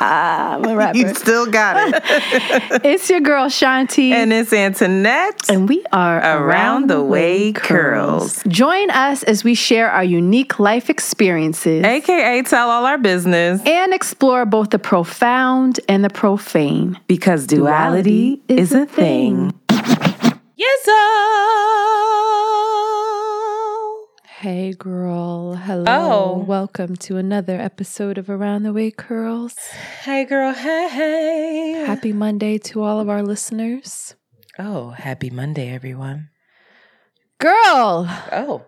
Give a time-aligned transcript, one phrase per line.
[0.00, 0.98] I'm a rapper.
[0.98, 2.02] you still got it.
[2.84, 4.10] it's your girl Shanti.
[4.10, 5.48] And it's Antoinette.
[5.48, 8.42] and we are Around the Way Curls.
[8.48, 13.92] Join us as we share our unique life experiences AKA tell all our business and
[13.94, 16.98] explore both the profound and the profane.
[17.06, 19.52] because duality, is a thing.
[20.56, 20.88] Yes,
[24.40, 25.54] Hey, girl.
[25.54, 25.84] Hello.
[25.88, 26.44] Oh.
[26.46, 29.56] Welcome to another episode of Around the Way Curls.
[30.04, 30.52] Hey, girl.
[30.52, 31.84] Hey, hey.
[31.84, 34.14] Happy Monday to all of our listeners.
[34.56, 36.28] Oh, happy Monday, everyone.
[37.40, 38.64] Girl, Oh,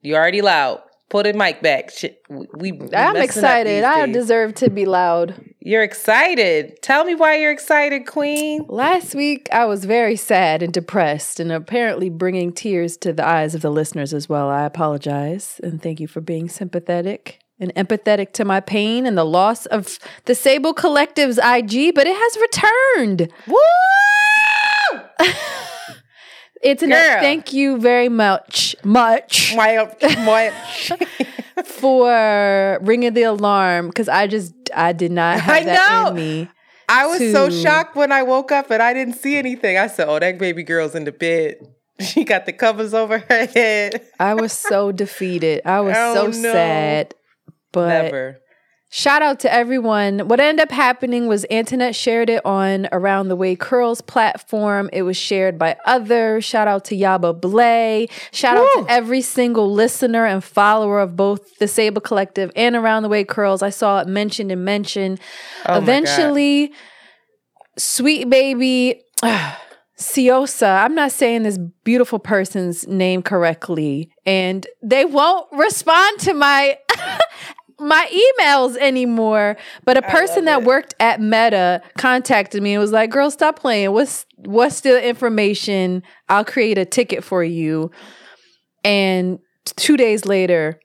[0.00, 0.80] you already loud.
[1.12, 1.90] Pull the mic back.
[2.30, 3.84] We, we I'm excited.
[3.84, 4.14] I days.
[4.14, 5.44] deserve to be loud.
[5.60, 6.80] You're excited.
[6.80, 8.64] Tell me why you're excited, Queen.
[8.66, 13.54] Last week, I was very sad and depressed, and apparently bringing tears to the eyes
[13.54, 14.48] of the listeners as well.
[14.48, 19.26] I apologize and thank you for being sympathetic and empathetic to my pain and the
[19.26, 23.30] loss of the Sable Collective's IG, but it has returned.
[23.46, 25.28] Woo!
[26.62, 27.20] It's an Girl.
[27.20, 29.88] thank you very much, much My,
[30.24, 30.52] my,
[30.90, 36.08] uh, for ringing the alarm because I just I did not have I that know.
[36.10, 36.48] in me.
[36.88, 39.78] I was so shocked when I woke up and I didn't see anything.
[39.78, 41.56] I said, "Oh, that baby girl's in the bed.
[42.00, 45.62] She got the covers over her head." I was so defeated.
[45.64, 46.52] I was Oh, so no.
[46.52, 47.14] sad.
[47.72, 48.38] But Never.
[48.92, 50.20] Shout out to everyone.
[50.28, 54.90] What ended up happening was Antoinette shared it on Around the Way Curls platform.
[54.92, 56.44] It was shared by others.
[56.44, 58.08] Shout out to Yaba Blay.
[58.30, 63.02] Shout out to every single listener and follower of both the Sable Collective and Around
[63.02, 63.62] the Way Curls.
[63.62, 65.18] I saw it mentioned and mentioned.
[65.66, 65.82] Oh my God.
[65.82, 66.72] Eventually,
[67.78, 69.02] sweet baby
[70.02, 76.76] Siosa, I'm not saying this beautiful person's name correctly, and they won't respond to my
[77.82, 78.06] my
[78.40, 79.56] emails anymore.
[79.84, 80.66] But a person that it.
[80.66, 83.92] worked at Meta contacted me and was like, "Girl, stop playing.
[83.92, 86.02] What's what's the information?
[86.28, 87.90] I'll create a ticket for you."
[88.84, 90.80] And two days later,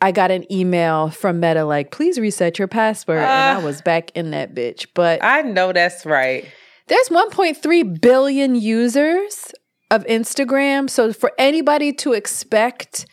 [0.00, 3.26] I got an email from Meta like, "Please reset your password," and
[3.58, 3.64] I Ah.
[3.64, 4.86] was back in that bitch.
[4.94, 6.44] But I know that's right.
[6.88, 9.52] there's 1.3 billion users
[9.90, 10.88] of Instagram.
[10.88, 13.06] So for anybody to expect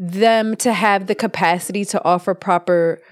[0.00, 3.02] them to have the capacity to offer proper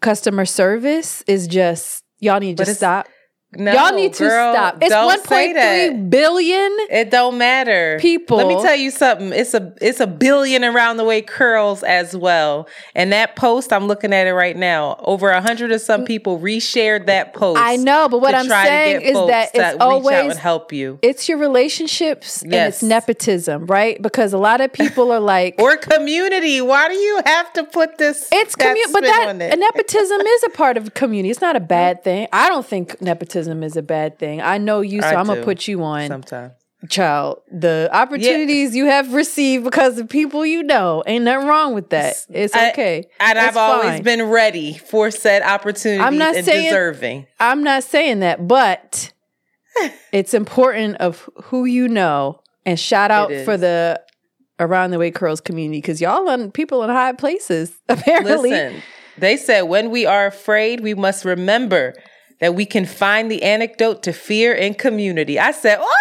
[0.00, 3.08] customer service is just y'all need to stop.
[3.56, 4.78] No, y'all need to stop.
[4.80, 5.92] It's don't say that.
[5.92, 6.76] 1.3 billion.
[6.90, 7.98] It don't matter.
[8.00, 8.36] People.
[8.36, 9.32] Let me tell you something.
[9.32, 12.68] It's a it's a billion around the way curls as well.
[12.94, 14.96] And that post, I'm looking at it right now.
[15.00, 16.06] Over a hundred of some mm.
[16.06, 17.60] people reshared that post.
[17.60, 20.98] I know, but what I'm saying is that it's out always help you.
[21.02, 24.00] it's your relationships and it's nepotism, right?
[24.00, 26.60] Because a lot of people are like Or community.
[26.60, 28.28] Why do you have to put this?
[28.32, 29.58] It's community, but that it?
[29.58, 31.30] nepotism is a part of community.
[31.30, 32.28] It's not a bad thing.
[32.32, 34.40] I don't think nepotism is a bad thing.
[34.40, 36.52] I know you, so I I'm gonna put you on, sometimes.
[36.90, 37.42] child.
[37.50, 42.16] The opportunities you have received because of people you know, ain't nothing wrong with that.
[42.28, 46.44] It's I- okay, And That's I've always been ready for said opportunities I'm not and
[46.44, 47.26] saying- deserving.
[47.40, 49.12] I'm not saying that, but
[50.12, 52.40] it's important of who you know.
[52.66, 54.00] And shout out for the
[54.58, 58.50] around the way curls community because y'all on people in high places apparently.
[58.50, 58.82] Listen,
[59.18, 61.94] they said when we are afraid, we must remember
[62.40, 65.38] that we can find the antidote to fear in community.
[65.38, 65.94] I said, "Oh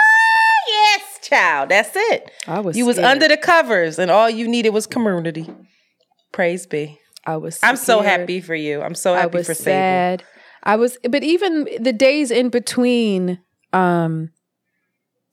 [0.67, 4.69] yes, child, that's it." I was You was under the covers, and all you needed
[4.69, 5.49] was community.
[6.31, 6.99] Praise be.
[7.25, 7.59] I was.
[7.63, 8.81] I'm so happy for you.
[8.81, 10.23] I'm so I happy was for sad.
[10.63, 13.39] I was, but even the days in between,
[13.73, 14.31] um,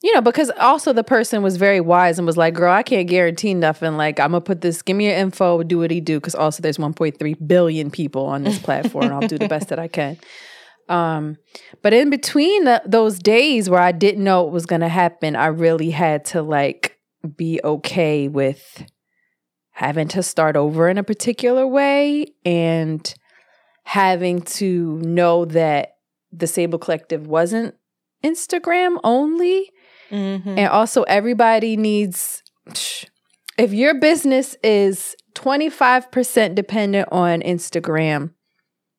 [0.03, 3.09] you know, because also the person was very wise and was like, "Girl, I can't
[3.09, 3.97] guarantee nothing.
[3.97, 4.83] Like, I'm gonna put this.
[4.83, 5.63] Give me your info.
[5.63, 9.07] Do what he do." Because also there's 1.3 billion people on this platform.
[9.07, 10.19] and I'll do the best that I can.
[10.91, 11.37] Um,
[11.83, 15.47] but in between the, those days where I didn't know it was gonna happen, I
[15.47, 16.99] really had to like
[17.37, 18.85] be okay with
[19.71, 23.15] having to start over in a particular way and
[23.85, 25.97] having to know that
[26.33, 27.75] the Sable Collective wasn't
[28.25, 29.71] Instagram only.
[30.11, 30.59] Mhm.
[30.59, 32.43] And also, everybody needs,
[33.57, 38.33] if your business is 25% dependent on Instagram,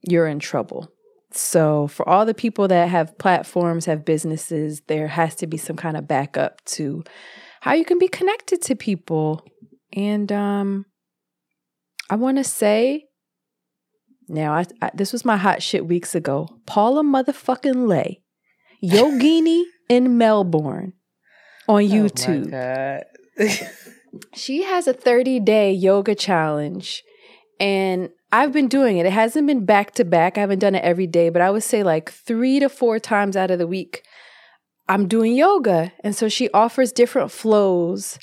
[0.01, 0.89] you're in trouble.
[1.33, 5.75] So, for all the people that have platforms, have businesses, there has to be some
[5.75, 7.03] kind of backup to
[7.61, 9.45] how you can be connected to people.
[9.93, 10.85] And um,
[12.09, 13.05] I want to say,
[14.27, 16.47] now, I, I, this was my hot shit weeks ago.
[16.65, 18.21] Paula motherfucking Lay.
[18.83, 20.93] Yogini in Melbourne
[21.67, 22.51] on Oh YouTube.
[22.51, 23.03] God.
[24.35, 27.03] She has a 30 day yoga challenge.
[27.59, 29.05] And I've been doing it.
[29.05, 30.37] It hasn't been back to back.
[30.37, 33.35] I haven't done it every day, but I would say like three to four times
[33.35, 34.03] out of the week,
[34.87, 35.91] I'm doing yoga.
[36.03, 38.19] And so she offers different flows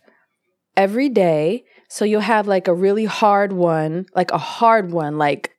[0.76, 1.64] every day.
[1.90, 5.52] So you'll have like a really hard one, like a hard one, like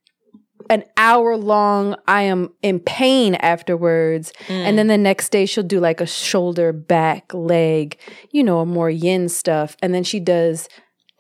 [0.70, 1.96] an hour long.
[2.08, 4.32] I am in pain afterwards.
[4.48, 4.54] Mm.
[4.54, 8.00] And then the next day she'll do like a shoulder, back, leg,
[8.32, 9.76] you know, more yin stuff.
[9.82, 10.70] And then she does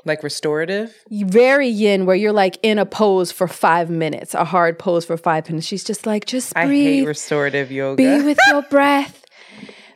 [0.09, 0.93] like restorative.
[1.09, 5.15] very yin where you're like in a pose for five minutes, a hard pose for
[5.15, 5.65] five minutes.
[5.67, 6.65] She's just like, just breathe.
[6.65, 7.95] I hate restorative yoga.
[7.95, 9.23] be with your breath.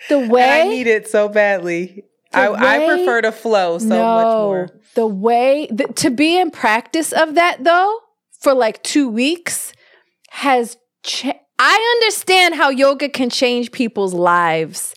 [0.08, 2.04] The And I need it so badly.
[2.34, 4.70] I, I prefer to flow so much more.
[4.96, 8.00] The way the, to be in practice of that though
[8.40, 9.74] for like two weeks
[10.30, 10.78] has.
[11.04, 14.96] Cha- I understand how yoga can change people's lives.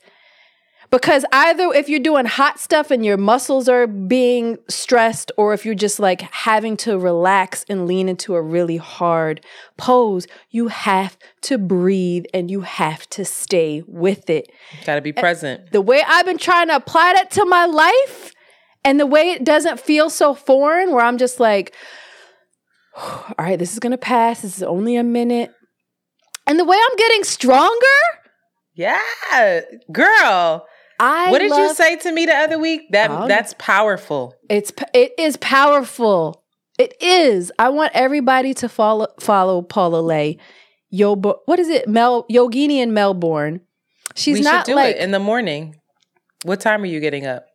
[0.90, 5.64] Because either if you're doing hot stuff and your muscles are being stressed, or if
[5.66, 9.44] you're just like having to relax and lean into a really hard
[9.76, 14.50] pose, you have to breathe and you have to stay with it
[14.84, 15.72] Got to be present.
[15.72, 18.32] the way I've been trying to apply that to my life
[18.84, 21.74] and the way it doesn't feel so foreign, where I'm just like,
[22.96, 24.42] all right, this is gonna pass.
[24.42, 25.52] This is only a minute.
[26.46, 27.74] And the way I'm getting stronger,
[28.74, 29.60] Yeah,
[29.90, 30.64] girl.
[30.98, 32.90] I what did you say to me the other week?
[32.90, 33.28] That Oh.
[33.28, 34.34] that's powerful.
[34.48, 36.42] It's it is powerful.
[36.78, 37.50] It is.
[37.58, 40.38] I want everybody to follow follow Paula Lay.
[40.90, 41.88] Yo, what is it?
[41.88, 43.60] Mel Yogini in Melbourne.
[44.14, 45.76] She's we not should do like it in the morning.
[46.44, 47.46] What time are you getting up?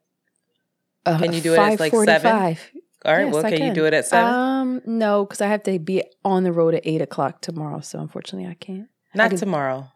[1.05, 2.59] uh, can you do it at, like, 5:45.
[3.03, 3.25] All right.
[3.25, 4.31] Yes, well, I can, you do it at seven?
[4.31, 7.79] Um, no, because I have to be on the road at eight o'clock tomorrow.
[7.79, 8.87] So unfortunately, I can't.
[9.15, 9.87] Not can- tomorrow.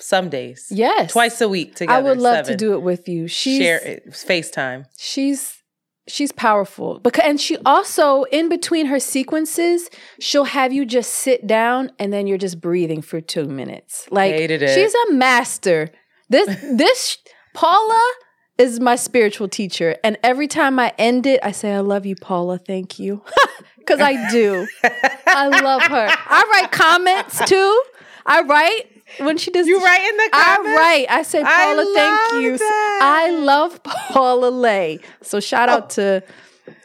[0.00, 0.66] Some days.
[0.70, 1.98] Yes, Twice a week together.
[1.98, 3.28] I would love to do it with you.
[3.28, 4.10] She's Share it.
[4.10, 4.86] FaceTime.
[4.98, 5.60] she's
[6.08, 9.88] she's powerful because and she also in between her sequences
[10.18, 14.34] she'll have you just sit down and then you're just breathing for two minutes like
[14.48, 15.88] she's a master
[16.28, 17.18] this this
[17.54, 18.04] paula
[18.58, 22.16] is my spiritual teacher and every time i end it i say i love you
[22.16, 23.22] paula thank you
[23.78, 24.66] because i do
[25.26, 27.82] i love her i write comments too
[28.26, 30.68] i write when she does You write in the comments.
[30.70, 31.06] I write.
[31.10, 32.58] I say, I Paula, thank you.
[32.58, 32.98] that.
[33.02, 35.00] I love Paula Lay.
[35.22, 36.22] So shout out to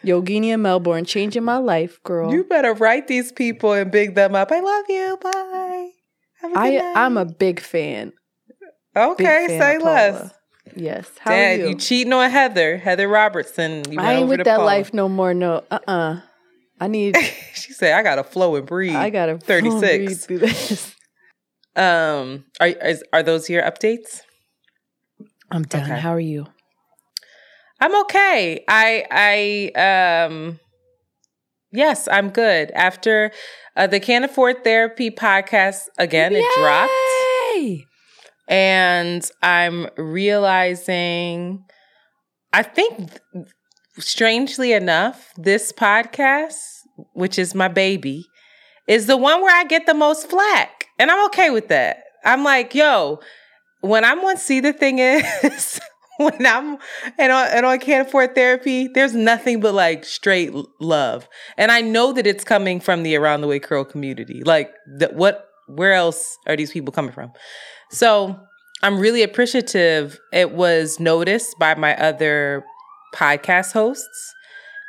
[0.04, 2.32] Yogini Melbourne, changing my life, girl.
[2.32, 4.52] You better write these people and big them up.
[4.52, 5.18] I love you.
[5.22, 5.90] Bye.
[6.42, 6.94] Have a good I night.
[6.98, 8.14] I'm a big fan.
[8.94, 9.48] Big okay.
[9.48, 10.34] fan Say less.
[10.76, 11.10] Yes.
[11.20, 11.70] How Dad, are you?
[11.70, 11.76] you?
[11.76, 13.84] cheating on Heather, Heather Robertson.
[13.92, 14.66] You I ain't with that Paula.
[14.66, 15.34] life no more.
[15.34, 15.64] No.
[15.70, 15.80] Uh.
[15.88, 16.20] uh
[16.80, 17.16] I need.
[17.54, 20.95] she said, "I gotta flow and breathe." I gotta thirty six.
[21.76, 24.22] Um, are is, are those your updates?
[25.52, 25.84] I'm done.
[25.84, 26.00] Okay.
[26.00, 26.48] How are you?
[27.80, 28.64] I'm okay.
[28.68, 30.60] I I um
[31.72, 32.72] yes, I'm good.
[32.72, 33.32] After
[33.76, 36.92] uh, the Can't Afford Therapy podcast again, it dropped.
[37.56, 37.86] Yay!
[38.48, 41.66] and I'm realizing,
[42.54, 43.12] I think,
[43.98, 46.56] strangely enough, this podcast,
[47.14, 48.26] which is my baby,
[48.88, 50.75] is the one where I get the most flack.
[51.00, 52.04] And I'm okay with that.
[52.24, 53.20] I'm like, yo,
[53.82, 55.80] when I'm on See the Thing Is,
[56.18, 56.78] when I'm
[57.18, 61.28] and on, and on Can't Afford Therapy, there's nothing but like straight love.
[61.58, 64.42] And I know that it's coming from the Around the Way Curl community.
[64.44, 67.32] Like, that what, where else are these people coming from?
[67.92, 68.40] So
[68.82, 70.20] I'm really appreciative.
[70.32, 72.66] It was noticed by my other
[73.14, 74.34] podcast hosts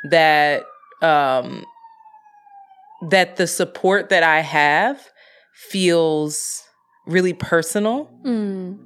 [0.09, 0.63] that
[1.01, 1.63] um
[3.09, 5.09] that the support that I have
[5.57, 6.63] feels
[7.05, 8.09] really personal.
[8.25, 8.77] Mm.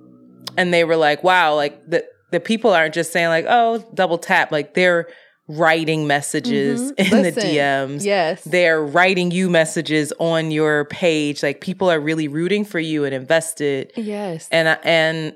[0.57, 4.17] And they were like, wow, like the the people aren't just saying like, oh, double
[4.17, 4.51] tap.
[4.51, 5.07] Like they're
[5.47, 6.99] writing messages Mhm.
[6.99, 8.41] in Listen, the DMs Yes.
[8.45, 13.13] they're writing you messages on your page like people are really rooting for you and
[13.13, 14.47] invested yes.
[14.49, 15.35] and I- and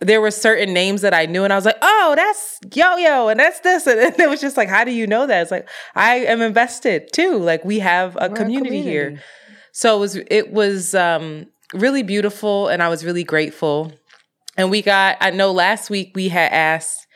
[0.00, 3.28] there were certain names that I knew and I was like oh that's yo yo
[3.28, 5.68] and that's this and it was just like how do you know that it's like
[5.94, 9.20] I am invested too like we have a We're community, here
[9.76, 13.92] so it was it was um really beautiful and I was really grateful
[14.56, 17.06] and we got I know last week we had asked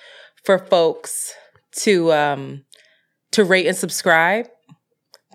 [0.45, 1.33] for folks
[1.77, 2.65] to um
[3.31, 4.47] to rate and subscribe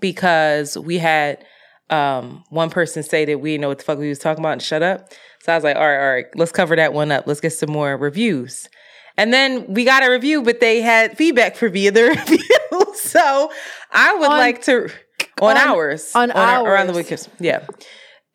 [0.01, 1.43] because we had
[1.89, 4.53] um one person say that we didn't know what the fuck we was talking about
[4.53, 5.11] and shut up.
[5.41, 7.25] So I was like, all right, all right, let's cover that one up.
[7.25, 8.69] Let's get some more reviews.
[9.17, 12.93] And then we got a review, but they had feedback for me in the review.
[12.95, 13.51] so
[13.91, 14.89] I would On- like to
[15.41, 17.29] on, on- ours on our- around the weekends.
[17.39, 17.65] Yeah.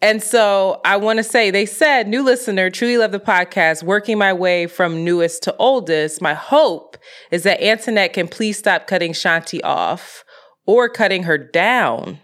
[0.03, 4.17] And so I want to say, they said, new listener, truly love the podcast, working
[4.17, 6.23] my way from newest to oldest.
[6.23, 6.97] My hope
[7.31, 10.25] is that Antoinette can please stop cutting Shanti off
[10.67, 12.21] or cutting her down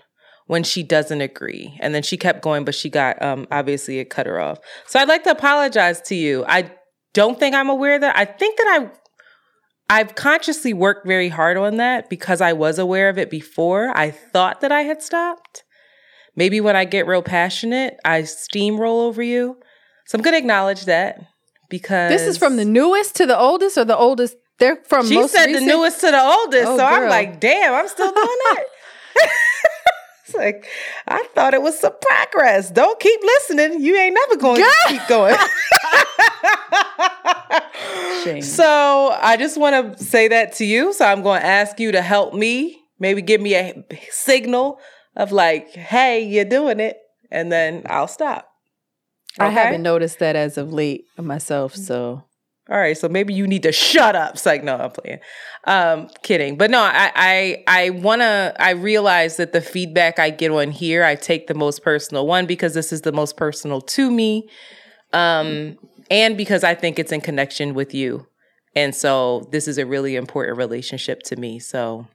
[0.47, 1.77] when she doesn't agree.
[1.81, 4.59] And then she kept going, but she got, um, obviously it cut her off.
[4.87, 6.47] So I'd like to apologize to you.
[6.49, 6.71] I
[7.13, 8.91] don't think I'm aware that, I think that I,
[9.89, 13.97] I've consciously worked very hard on that because I was aware of it before.
[13.97, 15.63] I thought that I had stopped.
[16.35, 19.57] Maybe when I get real passionate, I steamroll over you.
[20.07, 21.21] So I'm going to acknowledge that
[21.71, 24.37] because This is from the newest to the oldest or the oldest?
[24.59, 25.67] They're from she said recent?
[25.67, 26.67] the newest to the oldest.
[26.67, 28.65] Oh, so I'm like, damn, I'm still doing that.
[30.27, 30.67] it's like
[31.07, 32.71] I thought it was some progress.
[32.71, 33.81] Don't keep listening.
[33.81, 35.37] You ain't never going to keep going.
[38.25, 38.43] Shame.
[38.43, 40.93] So I just want to say that to you.
[40.93, 42.81] So I'm going to ask you to help me.
[42.99, 44.81] Maybe give me a signal
[45.15, 46.97] of like, hey, you're doing it,
[47.31, 48.49] and then I'll stop.
[49.39, 52.25] I haven't noticed that as of late myself, so
[52.69, 54.35] All right, so maybe you need to shut up.
[54.35, 55.21] It's like, no, I'm playing.
[55.65, 56.57] Um, kidding.
[56.57, 61.05] But no, I I I wanna I realize that the feedback I get on here,
[61.05, 64.49] I take the most personal one because this is the most personal to me.
[65.13, 65.79] Um,
[66.11, 68.27] and because I think it's in connection with you.
[68.75, 71.59] And so this is a really important relationship to me.
[71.59, 72.07] So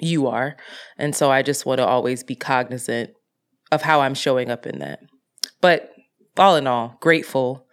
[0.00, 0.56] you are.
[0.98, 3.10] And so I just want to always be cognizant
[3.72, 5.00] of how I'm showing up in that.
[5.60, 5.90] But
[6.36, 7.63] all in all, grateful.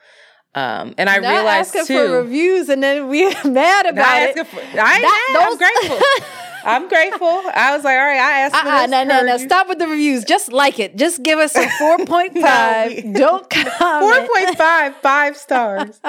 [0.54, 2.08] Um, and I Not realized asking too.
[2.08, 4.48] for reviews and then we're mad about it.
[4.48, 5.50] for- I ain't That- mad.
[5.50, 6.00] I'm grateful.
[6.64, 7.42] I'm grateful.
[7.56, 8.92] I was like, all right, I asked for Uh-uh, this.
[8.92, 9.38] no, no, no.
[9.38, 10.24] Stop with the reviews.
[10.24, 10.96] Just like it.
[10.96, 13.04] Just give us a 4.5.
[13.06, 13.20] No.
[13.20, 14.30] Don't comment.
[14.58, 16.00] 4.5, five stars.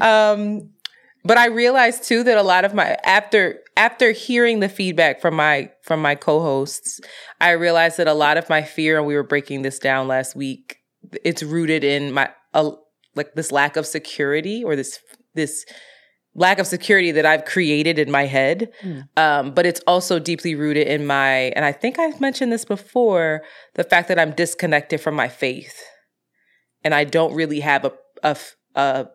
[0.00, 0.70] Um,
[1.24, 5.34] but I realized too that a lot of my after after hearing the feedback from
[5.34, 7.00] my from my co-hosts,
[7.40, 10.34] I realized that a lot of my fear, and we were breaking this down last
[10.34, 10.78] week,
[11.24, 12.70] it's rooted in my uh,
[13.14, 14.98] like this lack of security or this
[15.34, 15.64] this
[16.34, 18.70] lack of security that I've created in my head.
[19.16, 23.42] Um, but it's also deeply rooted in my, and I think I've mentioned this before,
[23.74, 25.82] the fact that I'm disconnected from my faith,
[26.84, 28.36] and I don't really have a a,
[28.74, 29.08] a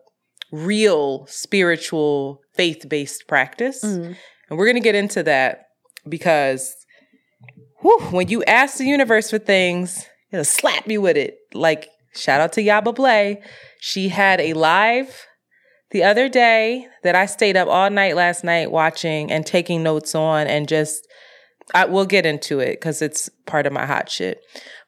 [0.52, 3.82] real spiritual faith based practice.
[3.82, 4.16] Mm.
[4.48, 5.66] And we're going to get into that
[6.08, 6.74] because
[7.80, 11.36] whew, when you ask the universe for things, it'll slap you with it.
[11.52, 13.42] Like, shout out to Yaba Blay.
[13.80, 15.26] She had a live
[15.90, 20.14] the other day that I stayed up all night last night watching and taking notes
[20.14, 21.06] on and just
[21.72, 24.40] I will get into it because it's part of my hot shit.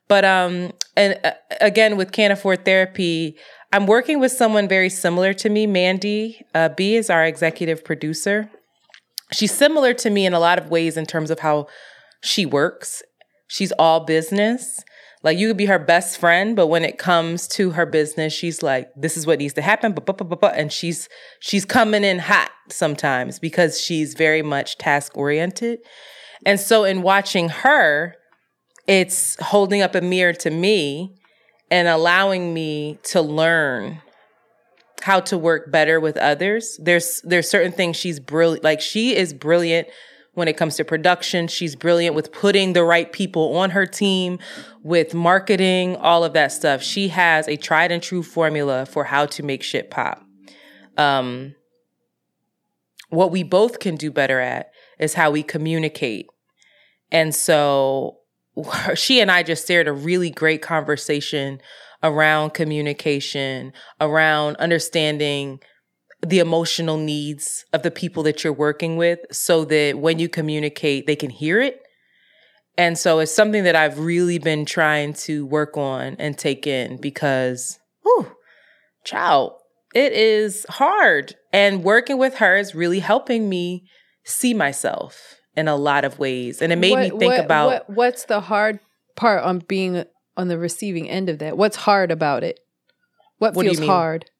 [0.08, 3.36] But um and uh, again with can't afford therapy,
[3.72, 5.66] I'm working with someone very similar to me.
[5.66, 8.50] Mandy uh, B is our executive producer.
[9.32, 11.66] She's similar to me in a lot of ways in terms of how
[12.22, 13.02] she works.
[13.48, 14.82] She's all business.
[15.26, 18.62] Like you could be her best friend, but when it comes to her business, she's
[18.62, 21.08] like, "This is what needs to happen," and she's
[21.40, 25.80] she's coming in hot sometimes because she's very much task oriented.
[26.44, 28.14] And so, in watching her,
[28.86, 31.16] it's holding up a mirror to me
[31.72, 34.00] and allowing me to learn
[35.02, 36.78] how to work better with others.
[36.80, 39.88] There's there's certain things she's brilliant like she is brilliant
[40.36, 41.48] when it comes to production.
[41.48, 44.38] She's brilliant with putting the right people on her team,
[44.82, 46.82] with marketing, all of that stuff.
[46.82, 50.22] She has a tried and true formula for how to make shit pop.
[50.96, 51.54] Um
[53.08, 56.26] what we both can do better at is how we communicate.
[57.10, 58.18] And so
[58.94, 61.60] she and I just shared a really great conversation
[62.02, 65.60] around communication, around understanding
[66.22, 71.06] the emotional needs of the people that you're working with so that when you communicate,
[71.06, 71.80] they can hear it.
[72.78, 77.00] And so it's something that I've really been trying to work on and take in
[77.00, 78.32] because, whew,
[79.04, 79.54] child,
[79.94, 81.34] it is hard.
[81.52, 83.88] And working with her is really helping me
[84.24, 86.60] see myself in a lot of ways.
[86.60, 88.78] And it made me think what- about what, what's the hard
[89.16, 90.04] part on being
[90.36, 91.56] on the receiving end of that.
[91.56, 92.60] What's hard about it?
[93.38, 94.30] What, What feels hard?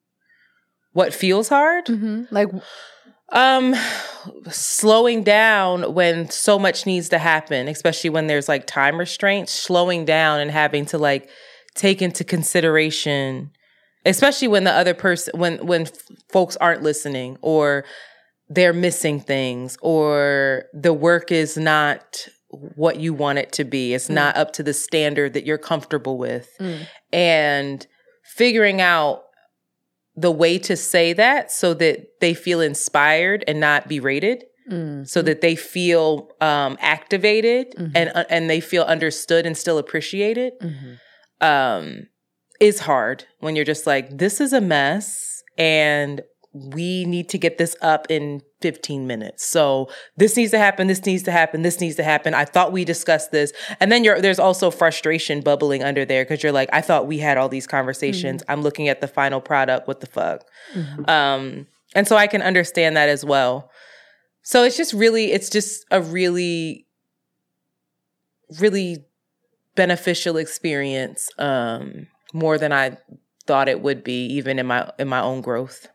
[0.96, 1.86] What feels hard.
[1.86, 2.48] hmm Like
[3.32, 3.74] Um,
[4.50, 10.04] slowing down when so much needs to happen, especially when there's like time restraints, slowing
[10.06, 11.28] down and having to like
[11.74, 13.50] take into consideration,
[14.06, 15.92] especially when the other person, when, when f-
[16.32, 17.84] folks aren't listening or
[18.48, 23.92] they're missing things or the work is not what you want it to be.
[23.92, 26.48] It's not up to the standard that you're comfortable with.
[26.58, 26.86] Mm.
[27.12, 27.86] And
[28.22, 29.25] figuring out
[30.16, 35.06] the way to say that so that they feel inspired and not berated Mm.
[35.08, 37.92] so that they feel um, activated Mhm.
[37.94, 40.98] and uh, and they feel understood and still appreciated Mhm.
[41.40, 42.08] um,
[42.58, 46.22] is hard when you're just like, this is a mess and
[46.56, 49.44] we need to get this up in 15 minutes.
[49.46, 52.34] So this needs to happen, this needs to happen, this needs to happen.
[52.34, 53.52] I thought we discussed this.
[53.80, 57.18] And then you're there's also frustration bubbling under there because you're like, I thought we
[57.18, 58.42] had all these conversations.
[58.48, 59.86] I'm looking at the final product.
[59.86, 60.44] What the fuck?
[60.74, 61.08] Mhm.
[61.08, 63.70] Um, and so I can understand that as well.
[64.42, 66.86] So it's just really, it's just a really,
[68.60, 69.04] really
[69.74, 72.96] beneficial experience, um, more than I
[73.46, 75.88] thought it would be, even in my in my own growth.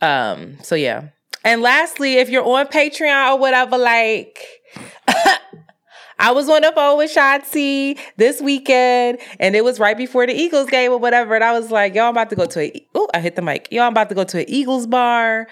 [0.00, 1.08] Um, so yeah.
[1.44, 4.46] And lastly, if you're on Patreon or whatever, like
[6.20, 10.34] I was on the phone with Shanti this weekend, and it was right before the
[10.34, 11.34] Eagles game or whatever.
[11.34, 13.42] And I was like, "Yo, I'm about to go to a oh, I hit the
[13.42, 13.68] mic.
[13.70, 15.48] Yo, I'm about to go to an Eagles bar.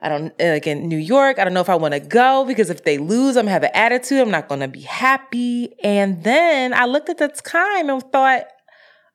[0.00, 1.38] I don't like in New York.
[1.38, 3.70] I don't know if I want to go because if they lose, I'm have an
[3.74, 4.20] attitude.
[4.20, 8.46] I'm not gonna be happy." And then I looked at the time and thought,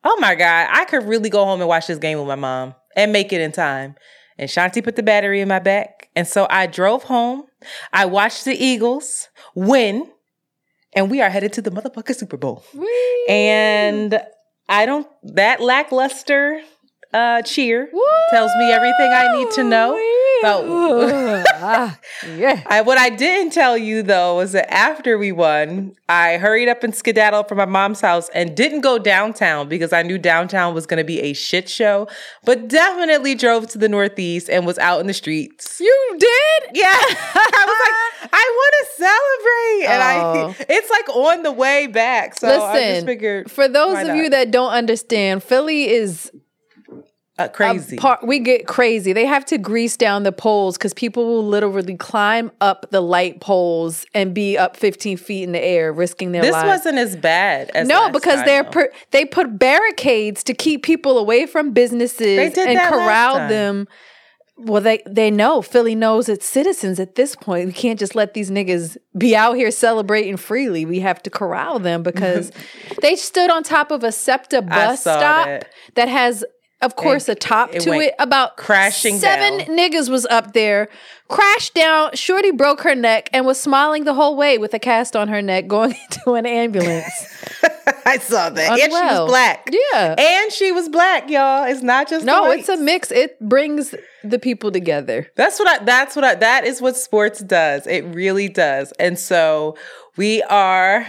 [0.03, 2.75] "Oh my god, I could really go home and watch this game with my mom
[2.95, 3.95] and make it in time."
[4.41, 7.43] And Shanti put the battery in my back, and so I drove home.
[7.93, 10.11] I watched the Eagles win
[10.93, 12.63] and we are headed to the motherfucking Super Bowl.
[12.73, 13.25] Whee!
[13.29, 14.19] And
[14.67, 16.61] I don't that lackluster
[17.13, 18.01] uh cheer Woo!
[18.29, 19.91] tells me everything I need to know
[20.41, 21.99] about- Ah,
[22.35, 22.63] yeah.
[22.65, 26.83] I, what I didn't tell you though was that after we won, I hurried up
[26.83, 30.87] and skedaddled from my mom's house and didn't go downtown because I knew downtown was
[30.87, 32.07] going to be a shit show,
[32.43, 35.79] but definitely drove to the Northeast and was out in the streets.
[35.79, 36.63] You did?
[36.73, 36.87] Yeah.
[36.95, 37.79] I was
[38.23, 39.93] like, I want to celebrate.
[39.93, 40.55] And Oh.
[40.59, 42.35] I it's like on the way back.
[42.39, 46.31] So I just Listen, figured For those of you that don't understand, Philly is
[47.45, 47.97] uh, crazy.
[47.97, 49.13] part- we get crazy.
[49.13, 53.39] They have to grease down the poles because people will literally climb up the light
[53.39, 56.67] poles and be up 15 feet in the air, risking their this lives.
[56.67, 61.17] wasn't as bad as no, because time, they're per- they put barricades to keep people
[61.17, 63.87] away from businesses They did and corral them.
[64.57, 67.65] Well, they they know Philly knows its citizens at this point.
[67.65, 70.85] We can't just let these niggas be out here celebrating freely.
[70.85, 72.51] We have to corral them because
[73.01, 75.73] they stood on top of a SEPTA bus stop that.
[75.95, 76.45] that has,
[76.81, 78.13] of course, a top it to it.
[78.19, 79.77] About crashing seven down.
[79.77, 80.89] niggas was up there,
[81.27, 82.13] crashed down.
[82.13, 85.41] Shorty broke her neck and was smiling the whole way with a cast on her
[85.41, 87.27] neck, going into an ambulance.
[88.05, 88.71] I saw that.
[88.71, 89.69] And she was black.
[89.71, 90.15] Yeah.
[90.17, 91.63] And she was black, y'all.
[91.65, 93.11] It's not just No, it's a mix.
[93.11, 95.29] It brings the people together.
[95.35, 97.87] That's what I that's what I that is what sports does.
[97.87, 98.91] It really does.
[98.93, 99.77] And so
[100.17, 101.07] we are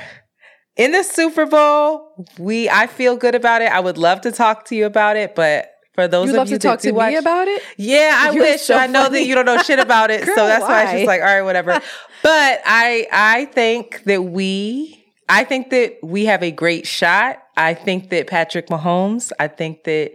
[0.77, 2.27] in the Super Bowl.
[2.39, 3.71] We I feel good about it.
[3.71, 6.49] I would love to talk to you about it, but for those You of love
[6.51, 7.63] you to talk to watch, me about it?
[7.77, 8.63] Yeah, I You're wish.
[8.63, 10.25] so I know that you don't know shit about it.
[10.27, 10.83] Girl, so that's why?
[10.85, 10.97] it's why?
[10.99, 11.81] just like, all right, whatever.
[12.23, 17.43] But I I think that we I think that we have a great shot.
[17.57, 20.13] I think that Patrick Mahomes, I think that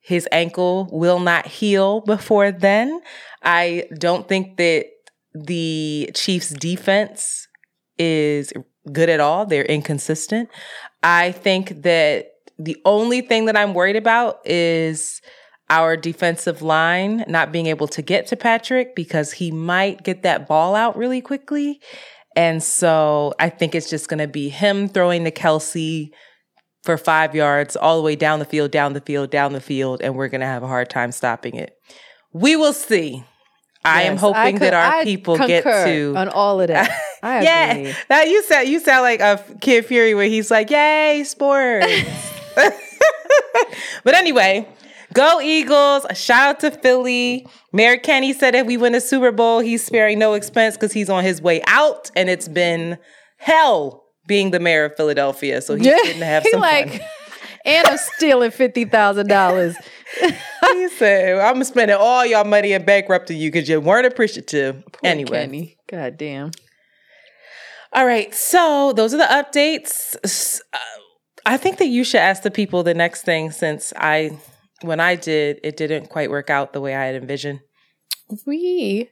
[0.00, 3.00] his ankle will not heal before then.
[3.42, 4.86] I don't think that
[5.34, 7.48] the Chiefs defense
[7.98, 8.52] is
[8.92, 9.46] good at all.
[9.46, 10.48] They're inconsistent.
[11.02, 15.20] I think that the only thing that I'm worried about is
[15.70, 20.48] our defensive line not being able to get to Patrick because he might get that
[20.48, 21.80] ball out really quickly.
[22.36, 26.10] And so I think it's just going to be him throwing to Kelce
[26.82, 30.00] for five yards all the way down the field, down the field, down the field,
[30.02, 31.74] and we're going to have a hard time stopping it.
[32.32, 33.24] We will see.
[33.84, 36.90] I am Yes, hoping co- that our I people get to on all of that.
[37.22, 37.94] I yeah, agree.
[38.08, 41.86] that you sound you sound like a Kid Fury where he's like, "Yay, sports!"
[44.04, 44.68] but anyway,
[45.14, 46.04] go Eagles!
[46.08, 47.46] A shout out to Philly.
[47.72, 51.08] Mayor Kenney said if we win the Super Bowl, he's sparing no expense because he's
[51.10, 52.98] on his way out, and it's been
[53.36, 55.60] hell being the mayor of Philadelphia.
[55.62, 57.00] So he's getting to have he some like, fun.
[57.64, 59.74] and I'm stealing fifty thousand dollars.
[60.72, 65.44] He said, "I'm spending all y'all money and bankrupting you because you weren't appreciative." anyway,
[65.46, 66.52] Kenney, god damn.
[67.92, 70.60] All right, so those are the updates.
[70.72, 70.78] Uh,
[71.44, 74.38] I think that you should ask the people the next thing since I,
[74.82, 77.60] when I did, it didn't quite work out the way I had envisioned.
[78.46, 79.10] We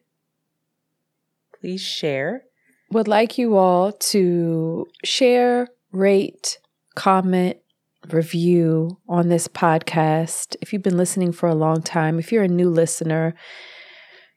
[1.60, 2.44] Please share.
[2.92, 6.58] would like you all to share, rate,
[6.94, 7.56] comment,
[8.12, 10.56] review on this podcast.
[10.60, 13.34] If you've been listening for a long time, if you're a new listener,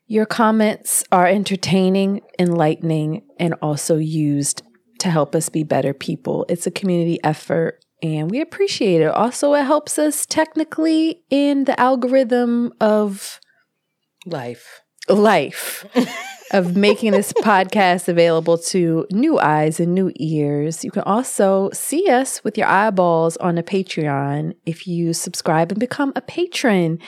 [0.08, 4.62] your comments are entertaining, enlightening, and also used
[5.00, 6.46] to help us be better people.
[6.50, 9.08] It's a community effort and we appreciate it.
[9.08, 13.40] Also, it helps us technically in the algorithm of
[14.26, 14.82] Life.
[15.08, 15.86] life.
[16.52, 20.84] of making this podcast available to new eyes and new ears.
[20.84, 25.80] You can also see us with your eyeballs on a Patreon if you subscribe and
[25.80, 27.00] become a patron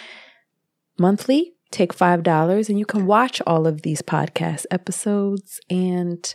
[0.97, 1.53] monthly.
[1.71, 6.33] Take $5 and you can watch all of these podcast episodes and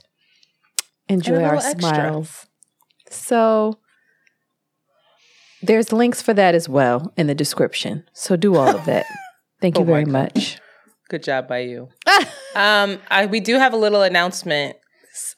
[1.08, 1.74] enjoy And our extra.
[1.80, 2.46] smiles.
[3.08, 3.78] So
[5.62, 8.04] there's links for that as well in the description.
[8.12, 9.06] So do all of that.
[9.60, 10.58] Thank you Oh very much.
[11.08, 11.88] Good job by you.
[12.54, 14.76] um, I, we do have a little announcement.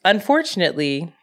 [0.05, 1.15] Unfortunately,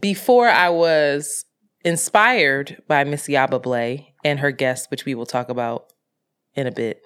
[0.00, 1.44] before I was
[1.84, 5.92] inspired by Miss Yaba Blay and her guest, which we will talk about
[6.54, 7.02] in a bit.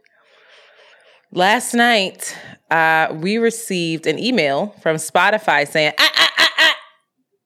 [1.33, 2.37] Last night,
[2.71, 6.77] uh, we received an email from Spotify saying, ah, ah, ah, ah,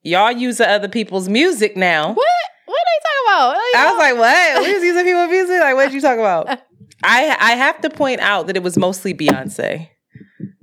[0.02, 2.12] y'all using other people's music now.
[2.12, 2.26] What?
[2.66, 3.56] What are they talking about?
[3.76, 4.66] I was like, what?
[4.66, 5.60] We was using people's music?
[5.60, 6.60] Like, what did you talk about?
[7.04, 9.88] I I have to point out that it was mostly Beyonce.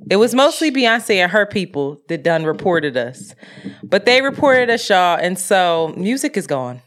[0.10, 3.34] It was mostly Beyonce and her people that done reported us.
[3.84, 6.82] But they reported us, y'all, and so music is gone.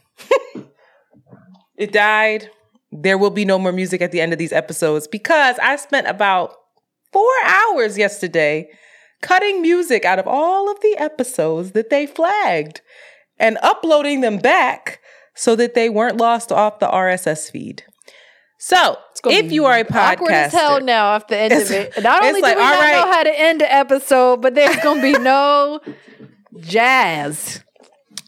[1.77, 2.51] it died.
[2.91, 6.07] There will be no more music at the end of these episodes because I spent
[6.07, 6.55] about
[7.11, 8.69] four hours yesterday
[9.21, 12.81] cutting music out of all of the episodes that they flagged
[13.39, 14.99] and uploading them back
[15.33, 17.83] so that they weren't lost off the RSS feed.
[18.59, 18.97] So,
[19.31, 22.03] if you are a podcaster, Awkward as hell now off the end of it.
[22.03, 22.91] Not only like, do we not right.
[22.93, 25.79] know how to end the episode, but there's gonna be no
[26.59, 27.63] jazz.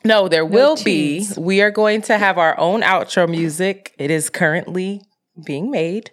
[0.03, 1.27] no, there will be.
[1.37, 3.93] We are going to have our own outro music.
[3.97, 5.01] It is currently
[5.45, 6.11] being made,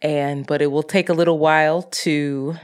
[0.00, 2.54] and but it will take a little while to,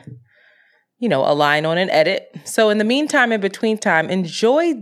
[0.98, 2.28] you know, align on an edit.
[2.44, 4.74] So, in the meantime, in between time, enjoy,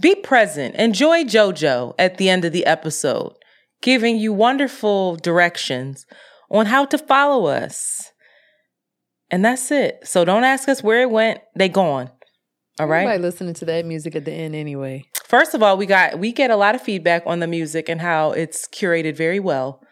[0.00, 3.34] be present, enjoy JoJo at the end of the episode,
[3.82, 6.06] giving you wonderful directions
[6.50, 8.12] on how to follow us.
[9.30, 10.00] And that's it.
[10.04, 11.40] So don't ask us where it went.
[11.54, 12.10] They gone.
[12.80, 13.00] All right.
[13.02, 15.04] Everybody listening to that music at the end anyway.
[15.24, 18.00] First of all, we got we get a lot of feedback on the music and
[18.00, 19.82] how it's curated very well.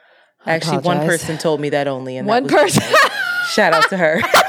[0.47, 2.85] I Actually, one person told me that only, and One person.
[3.49, 4.21] Shout out to her.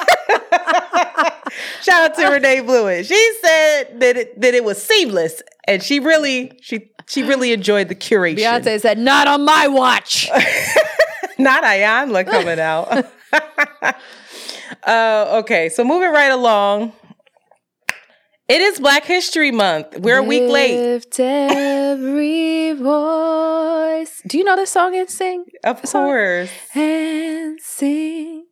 [1.88, 3.06] Shout out to Renee Blewett.
[3.06, 7.88] She said that it, that it was seamless, and she really she she really enjoyed
[7.88, 8.40] the curation.
[8.40, 10.30] Beyonce said, "Not on my watch."
[11.40, 13.06] Not Iyanla coming out.
[14.84, 16.92] uh, okay, so moving right along.
[18.50, 20.00] It is Black History Month.
[20.00, 20.78] We're a week late.
[20.78, 24.22] Lift every voice.
[24.28, 25.46] Do you know this song and sing?
[25.64, 26.50] Of course.
[26.74, 28.47] and sing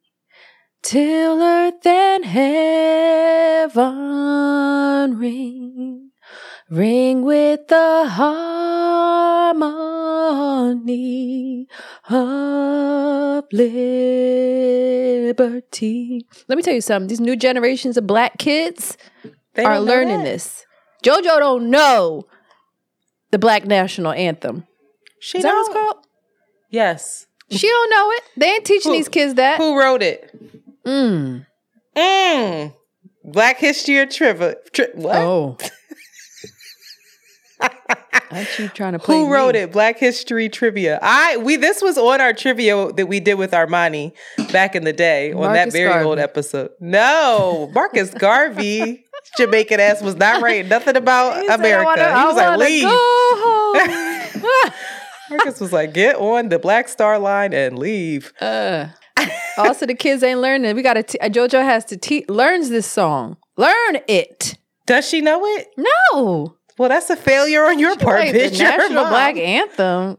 [0.85, 3.77] till earth and heaven
[5.17, 6.11] ring,
[6.69, 8.05] ring with the
[10.45, 11.67] harmony
[12.07, 14.67] of liberty.
[16.47, 17.07] Let me tell you something.
[17.07, 18.95] These new generations of black kids
[19.55, 20.67] They are learning this.
[21.03, 22.27] JoJo don't know
[23.31, 24.67] the black national anthem.
[25.19, 26.05] She Is that what it's don't- called?
[26.69, 27.25] Yes.
[27.49, 28.23] She don't know it.
[28.37, 29.57] They ain't teaching Who- these kids that.
[29.57, 30.29] Who wrote it?
[30.85, 31.45] Mm.
[31.97, 32.73] Mm.
[33.23, 34.55] Black History or Trivia.
[34.73, 35.15] Tri- what?
[35.15, 35.57] Oh.
[38.31, 39.15] Aren't you trying to play?
[39.17, 39.61] Who wrote me?
[39.61, 39.71] it?
[39.71, 40.99] Black History Trivia.
[41.01, 44.11] I we this was on our trivia that we did with Armani
[44.51, 46.05] back in the day on that very Garvey.
[46.05, 46.71] old episode.
[46.81, 49.05] No, Marcus Garvey,
[49.37, 51.85] Jamaican ass was not writing nothing about He said, America.
[51.85, 52.59] wanna- he I was like,
[54.35, 54.43] leave.
[55.29, 58.33] Marcus was like, get on the Black Star Line and leave.
[58.41, 58.87] uh,
[59.57, 60.75] also, the kids ain't learning.
[60.75, 61.03] We got to.
[61.03, 62.27] T- JoJo has to teach.
[62.29, 63.37] Learns this song.
[63.57, 64.57] Learn it.
[64.85, 65.67] Does she know it?
[65.77, 66.55] No.
[66.77, 68.51] Well, that's a failure on your part, Like bitch.
[68.57, 70.17] the national black anthem.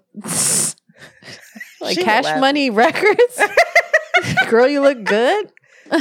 [1.80, 2.40] like She Cash.
[2.40, 3.40] Money Records.
[4.48, 5.52] Girl, you look good.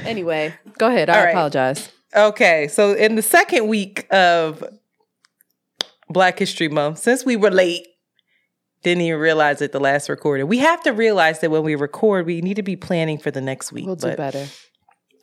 [0.00, 1.08] anyway, go ahead.
[1.08, 1.30] I right.
[1.30, 1.90] apologize.
[2.14, 4.64] Okay, so in the second week of
[6.08, 7.86] Black History Month, since we were late,
[8.90, 10.46] didn't even realize it the last recording.
[10.46, 13.40] We have to realize that when we record, we need to be planning for the
[13.40, 13.84] next week.
[13.84, 14.46] We'll do better.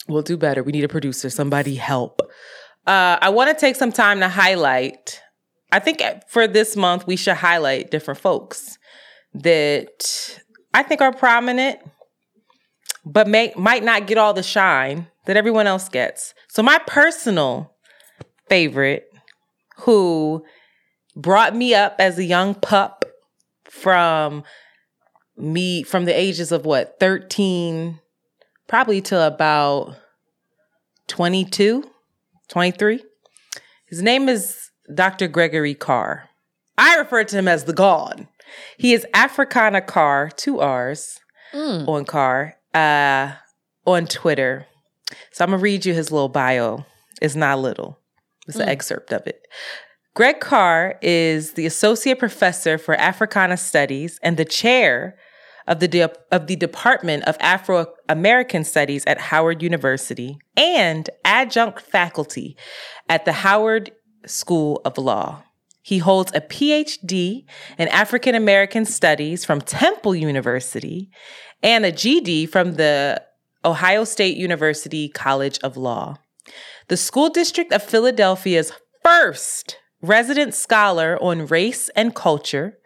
[0.09, 0.63] We'll do better.
[0.63, 1.29] We need a producer.
[1.29, 2.19] Somebody help.
[2.85, 5.21] Uh, I want to take some time to highlight.
[5.71, 8.77] I think for this month we should highlight different folks
[9.33, 10.41] that
[10.73, 11.79] I think are prominent,
[13.05, 16.33] but may might not get all the shine that everyone else gets.
[16.49, 17.73] So my personal
[18.49, 19.05] favorite,
[19.77, 20.43] who
[21.15, 23.02] brought me up as a young pup
[23.81, 24.43] from
[25.35, 27.99] me from the ages of what 13
[28.67, 29.95] probably to about
[31.07, 31.83] 22
[32.49, 33.03] 23
[33.87, 36.29] his name is dr gregory carr
[36.77, 38.27] i refer to him as the god
[38.77, 41.19] he is africana carr two r's
[41.53, 41.87] Mm.
[41.87, 43.33] on carr uh,
[43.85, 44.65] on Twitter.
[45.33, 46.83] So I'm gonna read you his little bio.
[47.21, 47.99] It's not little.
[48.47, 49.39] It's an excerpt of it.
[50.15, 55.17] Greg Carr is the associate professor for Africana Studies and the chair
[55.67, 61.81] of the de- of the Department of Afro American Studies at Howard University and adjunct
[61.81, 62.55] faculty
[63.09, 63.91] at the Howard
[64.27, 65.41] School of Law.
[65.81, 67.45] He holds a PhD
[67.79, 71.09] in African American Studies from Temple University
[71.63, 73.21] and a JD from the
[73.65, 76.17] Ohio State University College of Law.
[76.89, 78.73] The School District of Philadelphia's
[79.03, 82.77] first resident scholar on race and culture,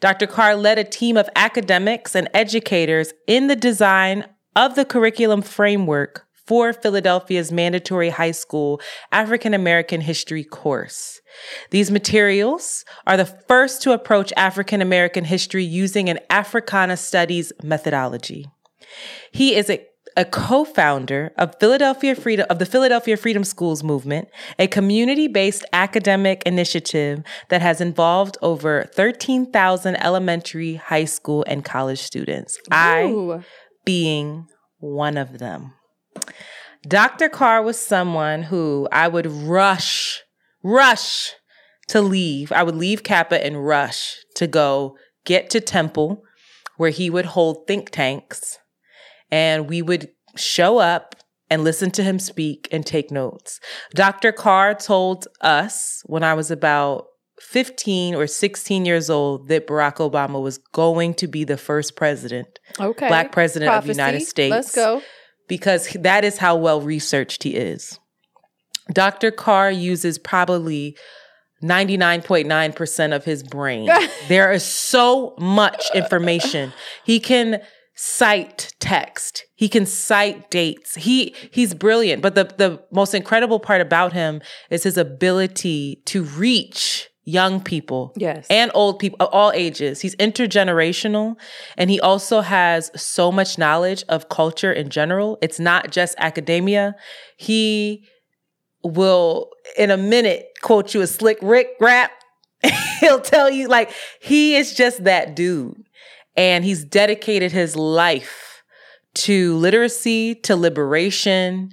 [0.00, 0.26] Dr.
[0.26, 4.24] Carr led a team of academics and educators in the design
[4.56, 8.80] of the curriculum framework for Philadelphia's mandatory high school
[9.12, 11.20] African American history course.
[11.70, 18.46] These materials are the first to approach African American history using an Africana studies methodology.
[19.30, 24.66] He is a a co-founder of Philadelphia Freedom of the Philadelphia Freedom Schools movement, a
[24.66, 32.58] community-based academic initiative that has involved over 13,000 elementary, high school, and college students.
[32.70, 33.40] I
[33.84, 34.46] being
[34.78, 35.74] one of them.
[36.86, 37.28] Dr.
[37.28, 40.22] Carr was someone who I would rush,
[40.62, 41.32] rush
[41.88, 42.52] to leave.
[42.52, 46.22] I would leave Kappa and rush to go get to Temple,
[46.76, 48.58] where he would hold think tanks,
[49.32, 51.16] and we would show up
[51.50, 53.58] and listen to him speak and take notes.
[53.94, 54.30] Dr.
[54.30, 57.06] Carr told us when I was about
[57.40, 62.60] 15 or 16 years old that Barack Obama was going to be the first president
[62.78, 63.08] Okay.
[63.08, 64.50] Black president of the United States.
[64.50, 65.02] Let's go.
[65.48, 67.98] because that is how well researched he is.
[68.92, 69.30] Dr.
[69.30, 70.96] Carr uses probably
[71.62, 73.88] 99.9% of his brain.
[74.28, 76.72] there is so much information.
[77.04, 77.60] He can
[77.94, 79.44] cite text.
[79.54, 80.94] He can cite dates.
[80.94, 86.24] He he's brilliant, but the the most incredible part about him is his ability to
[86.24, 88.48] reach young people Yes.
[88.50, 90.00] and old people of uh, all ages.
[90.00, 91.36] He's intergenerational
[91.76, 95.38] and he also has so much knowledge of culture in general.
[95.40, 96.96] It's not just academia.
[97.36, 98.08] He
[98.82, 102.10] will in a minute quote you a slick Rick rap.
[103.00, 105.84] He'll tell you like he is just that dude.
[106.36, 108.62] And he's dedicated his life
[109.14, 111.70] to literacy, to liberation,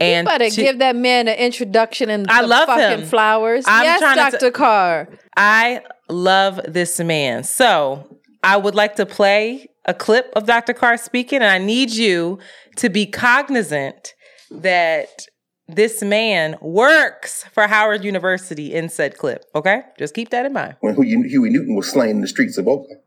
[0.00, 3.06] and Better to- give that man an introduction and I the love fucking him.
[3.08, 3.64] flowers.
[3.66, 4.50] I'm yes, trying to Dr.
[4.50, 5.08] Carr.
[5.36, 7.44] I love this man.
[7.44, 10.72] So I would like to play a clip of Dr.
[10.72, 12.38] Carr speaking, and I need you
[12.76, 14.14] to be cognizant
[14.50, 15.26] that
[15.68, 19.44] this man works for Howard University in said clip.
[19.54, 19.82] Okay?
[19.98, 20.76] Just keep that in mind.
[20.80, 23.00] when Huey, Huey Newton was slain in the streets of Oakland.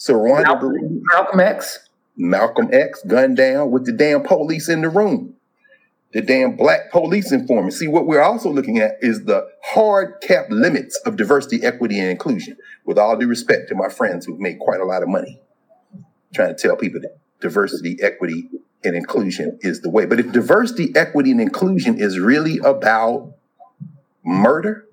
[0.00, 1.78] So Rwanda, Malcolm, Malcolm X.
[2.16, 5.34] Malcolm X gunned down with the damn police in the room.
[6.14, 7.74] The damn black police informant.
[7.74, 12.08] See, what we're also looking at is the hard cap limits of diversity, equity, and
[12.08, 12.56] inclusion.
[12.86, 15.42] With all due respect to my friends who've made quite a lot of money
[16.32, 18.48] trying to tell people that diversity, equity,
[18.82, 20.06] and inclusion is the way.
[20.06, 23.34] But if diversity, equity, and inclusion is really about
[24.24, 24.86] murder,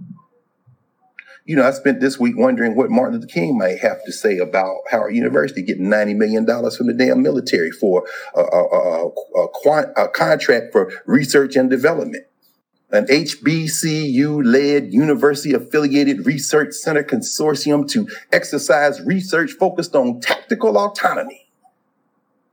[1.47, 4.38] you know, I spent this week wondering what Martin Luther King might have to say
[4.38, 8.05] about Howard University getting $90 million from the damn military for
[8.36, 9.43] a, a, a,
[9.95, 12.25] a, contract for research and development.
[12.91, 21.47] An HBCU led university affiliated research center consortium to exercise research focused on tactical autonomy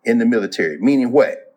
[0.04, 0.78] in the military.
[0.78, 1.56] Meaning what?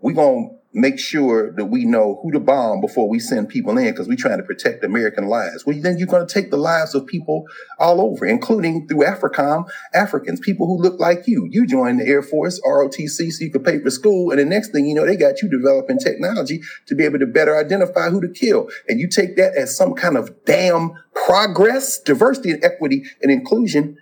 [0.00, 3.78] We're going to make sure that we know who to bomb before we send people
[3.78, 5.64] in because we're trying to protect American lives.
[5.64, 7.44] Well, then you're going to take the lives of people
[7.78, 11.46] all over, including through AFRICOM, Africans, people who look like you.
[11.48, 14.32] You join the Air Force, ROTC, so you can pay for school.
[14.32, 17.26] And the next thing you know, they got you developing technology to be able to
[17.26, 18.68] better identify who to kill.
[18.88, 23.96] And you take that as some kind of damn progress, diversity and equity and inclusion.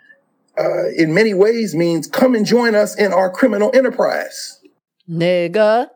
[0.59, 4.61] Uh, in many ways means come and join us in our criminal enterprise.
[5.09, 5.89] Nigga.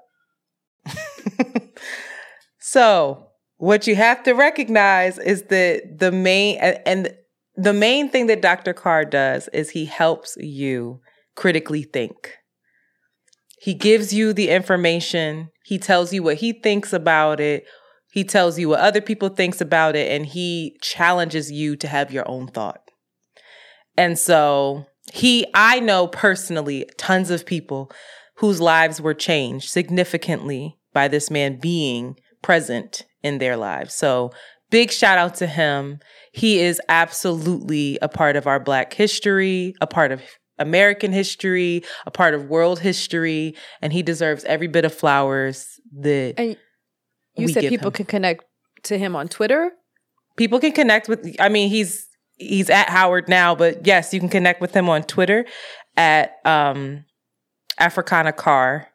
[2.68, 7.14] So, what you have to recognize is that the main and,
[7.54, 8.74] the main thing that Dr.
[8.74, 11.00] Carr does is he helps you
[11.36, 12.32] critically think.
[13.60, 17.64] He gives you the information, he tells you what he thinks about it,
[18.10, 22.12] he tells you what other people thinks about it and he challenges you to have
[22.12, 22.80] your own thought.
[23.96, 27.92] And so, he I know personally tons of people
[28.38, 33.92] whose lives were changed significantly by this man being present in their lives.
[33.94, 34.32] So,
[34.70, 36.00] big shout out to him.
[36.32, 40.20] He is absolutely a part of our Black history, a part of
[40.58, 45.66] American history, a part of world history, and he deserves every bit of flowers
[46.00, 46.56] that And
[47.36, 47.92] you said people him.
[47.98, 48.44] can connect
[48.84, 49.72] to him on Twitter.
[50.36, 51.92] people can connect with i mean he's
[52.36, 55.44] he's at howard now but yes you can connect with him on twitter
[55.96, 57.04] at um
[57.78, 58.88] africana carr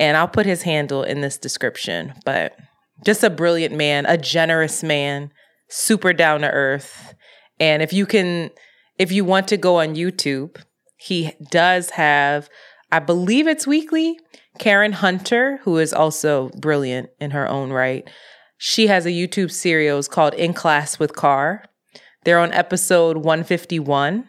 [0.00, 2.56] and i'll put his handle in this description but
[3.04, 5.30] just a brilliant man a generous man
[5.68, 7.14] super down to earth
[7.60, 8.50] and if you can
[8.98, 10.60] if you want to go on youtube
[10.96, 12.48] he does have
[12.90, 14.18] i believe it's weekly
[14.58, 18.08] karen hunter who is also brilliant in her own right
[18.62, 21.64] she has a YouTube series called In Class with Carr.
[22.24, 24.28] They're on episode 151.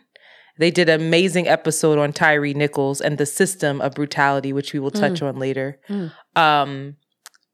[0.62, 4.80] They did an amazing episode on Tyre Nichols and the system of brutality, which we
[4.80, 5.80] will touch on later.
[5.90, 6.12] Mm.
[6.36, 6.98] Um,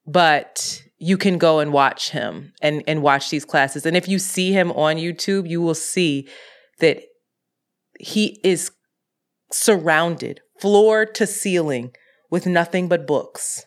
[0.06, 3.86] but you can go and watch him and, and watch these classes.
[3.86, 6.28] And if you see him on YouTube, you will see
[6.80, 7.04] that
[7.98, 8.72] he is
[9.54, 11.92] surrounded floor to ceiling
[12.30, 13.66] with nothing but books.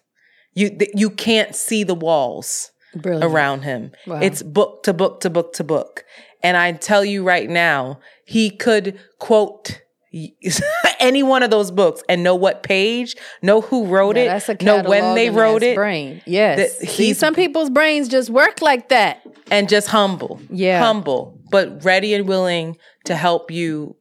[0.52, 3.24] You th- you can't see the walls Brilliant.
[3.24, 3.92] around him.
[4.06, 4.20] Wow.
[4.20, 6.04] It's book to book to book to book.
[6.42, 9.82] And I tell you right now, he could quote
[11.00, 14.48] any one of those books and know what page, know who wrote Yeah, it, that's
[14.48, 16.20] a know when they wrote it, Brain.
[16.26, 16.78] Yes.
[16.78, 19.22] See, some people's brains just work like that.
[19.50, 20.40] and just humble.
[20.50, 20.82] Yeah.
[20.84, 23.96] Humble, but ready and willing to help you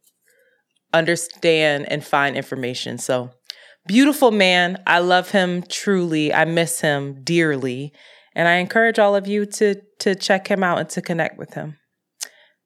[0.93, 2.97] understand and find information.
[2.97, 3.31] So
[3.87, 4.81] beautiful man.
[4.87, 6.33] I love him truly.
[6.33, 7.93] I miss him dearly.
[8.35, 11.53] And I encourage all of you to to check him out and to connect with
[11.55, 11.75] him.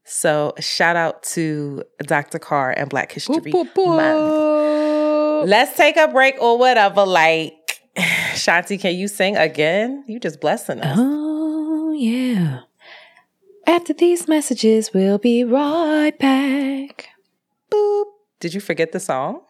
[0.05, 2.39] So shout out to Dr.
[2.39, 5.49] Carr and Black History Boop, boop, Month.
[5.49, 7.05] Let's take a break or whatever.
[7.05, 7.81] Like,
[8.33, 10.03] Shanti, can you sing again?
[10.07, 10.97] You just blessing us.
[10.99, 12.61] Oh, yeah.
[13.65, 17.09] After these messages, we'll be right back.
[17.71, 18.05] Boop.
[18.41, 19.41] Did you forget the song?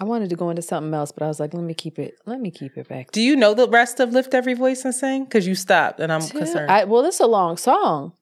[0.00, 2.14] I wanted to go into something else, but I was like, let me keep it.
[2.26, 3.12] Let me keep it back.
[3.12, 5.24] Do you know the rest of Lift Every Voice and Sing?
[5.24, 6.70] Because you stopped and I'm concerned.
[6.70, 8.12] I, well, this is a long song.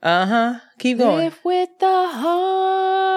[0.00, 0.60] Uh huh.
[0.78, 1.16] Keep going.
[1.24, 2.08] Live with the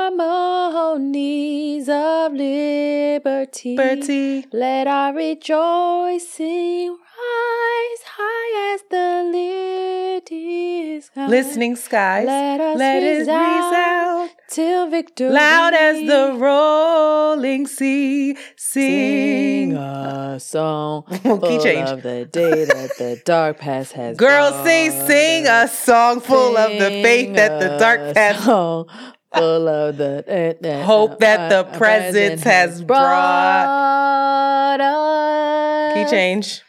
[0.10, 3.76] harmonies of liberty.
[3.78, 4.48] liberty.
[4.52, 11.28] Let our rejoicing rise high as the lifted sky.
[11.28, 12.26] Listening skies.
[12.26, 14.30] Let us Let it resound resound.
[14.50, 15.30] till victory.
[15.30, 18.36] Loud as the rolling sea.
[18.56, 19.78] Sing Sing.
[19.78, 21.90] a song Key full change.
[21.90, 26.58] of the day that the dark past has Girl, brought sing, sing a song full
[26.58, 28.88] of the faith that the dark past song
[29.34, 36.06] full of the eh, eh, Hope that uh, the uh, presence has brought us Key
[36.10, 36.62] change.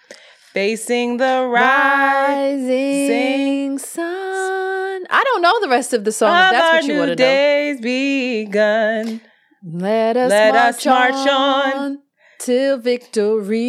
[0.53, 2.61] Facing the rise.
[2.62, 5.05] rising sun.
[5.09, 6.29] I don't know the rest of the song.
[6.31, 7.17] of That's what you want to know.
[7.17, 9.21] days begun.
[9.65, 11.99] Let us Let march, us march on, on.
[12.38, 13.61] till victory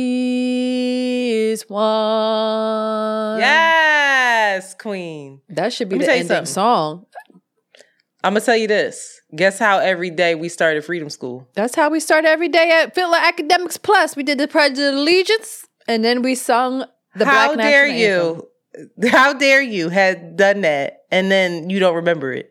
[1.52, 3.40] is won.
[3.40, 5.42] Yes, Queen.
[5.50, 6.46] That should be the ending something.
[6.48, 7.06] song.
[8.26, 9.20] I'm gonna tell you this.
[9.36, 11.48] Guess how every day we started Freedom School?
[11.56, 14.16] That's how we started every day at Fitler Academics Plus.
[14.16, 18.36] We did the Pledge of Allegiance, and then we sung the how Black dare National
[18.36, 18.48] Anthem.
[19.02, 19.10] you?
[19.10, 22.50] How dare you had done that and then you don't remember it?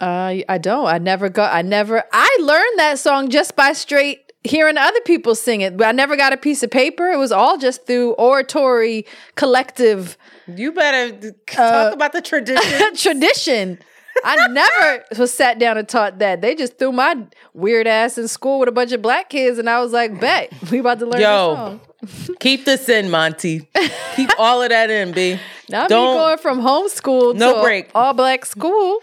[0.00, 0.86] Uh, I don't.
[0.86, 1.54] I never got.
[1.54, 2.02] I never.
[2.12, 5.76] I learned that song just by straight hearing other people sing it.
[5.76, 7.10] But I never got a piece of paper.
[7.10, 12.94] It was all just through oratory collective You better Uh, talk about the tradition.
[12.96, 13.78] tradition.
[14.24, 16.40] I never was sat down and taught that.
[16.40, 19.68] They just threw my weird ass in school with a bunch of black kids, and
[19.68, 21.80] I was like, "Bet we about to learn Yo.
[22.00, 23.68] this song." Keep this in, Monty.
[24.16, 25.38] Keep all of that in, B.
[25.68, 27.90] Now Don't- me going from homeschool No to break.
[27.94, 29.00] all black school,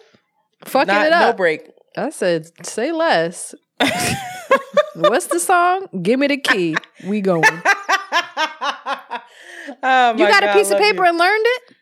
[0.65, 1.34] fucking Not, it up.
[1.34, 1.69] no break.
[1.97, 3.53] I said, say less.
[4.95, 5.88] What's the song?
[6.01, 6.75] Give me the key.
[7.05, 7.43] We going.
[9.84, 11.10] Oh you oh my got a piece of paper you.
[11.10, 11.75] and learned it?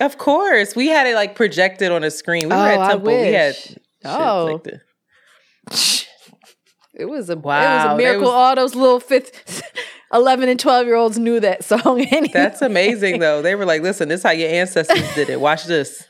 [0.00, 2.48] Of course, we had it like projected on a screen.
[2.48, 3.06] We Oh, were at oh, I Temple.
[3.06, 3.56] We had.
[4.04, 4.60] Oh.
[4.64, 4.80] like.
[6.94, 8.22] It was a it was Wow, a miracle.
[8.22, 9.62] was- All those little fifth,
[10.12, 12.00] eleven and twelve year olds knew that song.
[12.10, 12.30] Anyway.
[12.32, 13.40] That's amazing, though.
[13.40, 15.40] They were like, "Listen, this is how your ancestors did it.
[15.40, 16.04] Watch this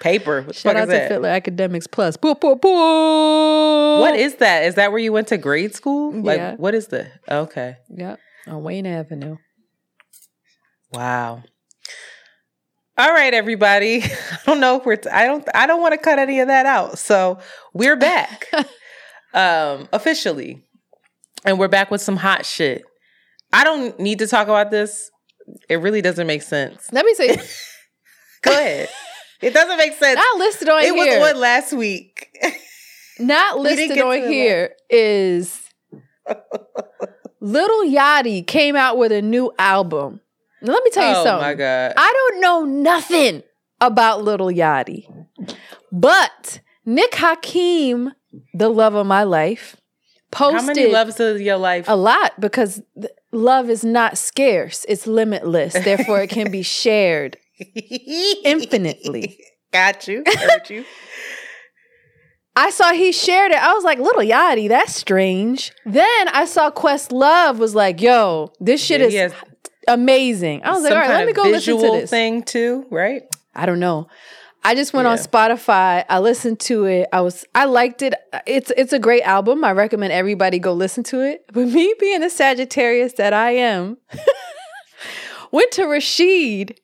[0.00, 0.40] paper.
[0.42, 1.10] What Shout out is to that?
[1.10, 2.16] Fitler Academics Plus.
[2.16, 4.00] Boop, boop, boop.
[4.00, 4.64] What is that?
[4.64, 6.12] Is that where you went to grade school?
[6.12, 6.54] Like, Yeah.
[6.56, 7.12] what is that?
[7.30, 7.76] Okay.
[7.90, 9.36] Yep, on Wayne Avenue.
[10.92, 11.42] Wow.
[12.98, 14.02] All right, everybody.
[14.04, 14.96] I don't know if we're.
[14.96, 15.46] T- I don't.
[15.54, 16.98] I don't want to cut any of that out.
[16.98, 17.38] So
[17.72, 18.46] we're back,
[19.34, 20.62] um, officially,
[21.44, 22.82] and we're back with some hot shit.
[23.52, 25.10] I don't need to talk about this.
[25.68, 26.88] It really doesn't make sense.
[26.92, 27.36] Let me say,
[28.42, 28.88] Go ahead.
[29.40, 30.20] It doesn't make sense.
[30.22, 30.94] I listed on here.
[30.94, 32.28] it was one last week.
[33.18, 35.60] not We listed get on here is
[37.40, 40.20] Little Yachty came out with a new album.
[40.62, 41.32] Let me tell you oh, something.
[41.32, 41.48] oh something.
[41.48, 41.94] my god.
[41.96, 43.42] I don't know nothing
[43.80, 45.06] about Little Yachty,
[45.90, 48.12] but Nick Hakim,
[48.54, 49.76] the love of my life,
[50.30, 51.86] posted How many loves of your life?
[51.88, 52.80] a lot because
[53.32, 55.74] love is not scarce; it's limitless.
[55.74, 57.36] Therefore, it can be shared
[58.44, 59.38] infinitely.
[59.72, 60.22] Got you.
[60.26, 60.84] Heard you.
[62.54, 63.56] I saw he shared it.
[63.56, 65.72] I was like, Little Yachty, that's strange.
[65.86, 69.32] Then I saw Questlove was like, Yo, this shit Yeah, is
[69.88, 70.62] amazing.
[70.64, 72.10] I was like, All right, let me go listen to this.
[72.10, 73.22] thing too, right?
[73.54, 74.08] I don't know.
[74.64, 76.04] I just went on Spotify.
[76.08, 77.08] I listened to it.
[77.12, 78.14] I was I liked it.
[78.46, 79.64] It's it's a great album.
[79.64, 81.44] I recommend everybody go listen to it.
[81.52, 83.96] But me being the Sagittarius that I am,
[85.50, 86.80] went to Rashid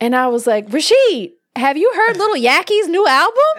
[0.00, 3.42] and I was like, Rashid, have you heard Little Yaki's new album?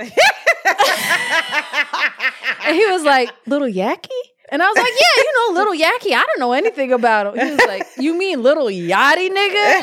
[2.66, 4.10] and he was like, Little Yaki?
[4.54, 6.14] And I was like, yeah, you know, Little Yaki.
[6.16, 7.44] I don't know anything about him.
[7.44, 9.82] He was like, you mean Little Yachty, nigga?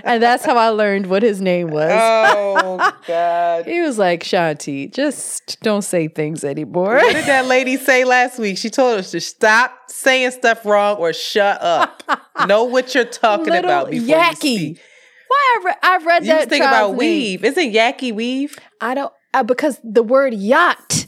[0.04, 1.88] and that's how I learned what his name was.
[1.92, 3.64] oh God.
[3.76, 6.96] He was like, Shanti, just don't say things anymore.
[6.96, 8.58] What did that lady say last week?
[8.58, 12.02] She told us to stop saying stuff wrong or shut up.
[12.48, 14.80] know what you're talking Little about before you speak.
[15.28, 16.38] Why I, re- I read You that.
[16.38, 16.96] just think about name.
[16.98, 17.44] weave.
[17.44, 18.58] Isn't Yaki weave?
[18.80, 21.06] I don't uh, because the word yacht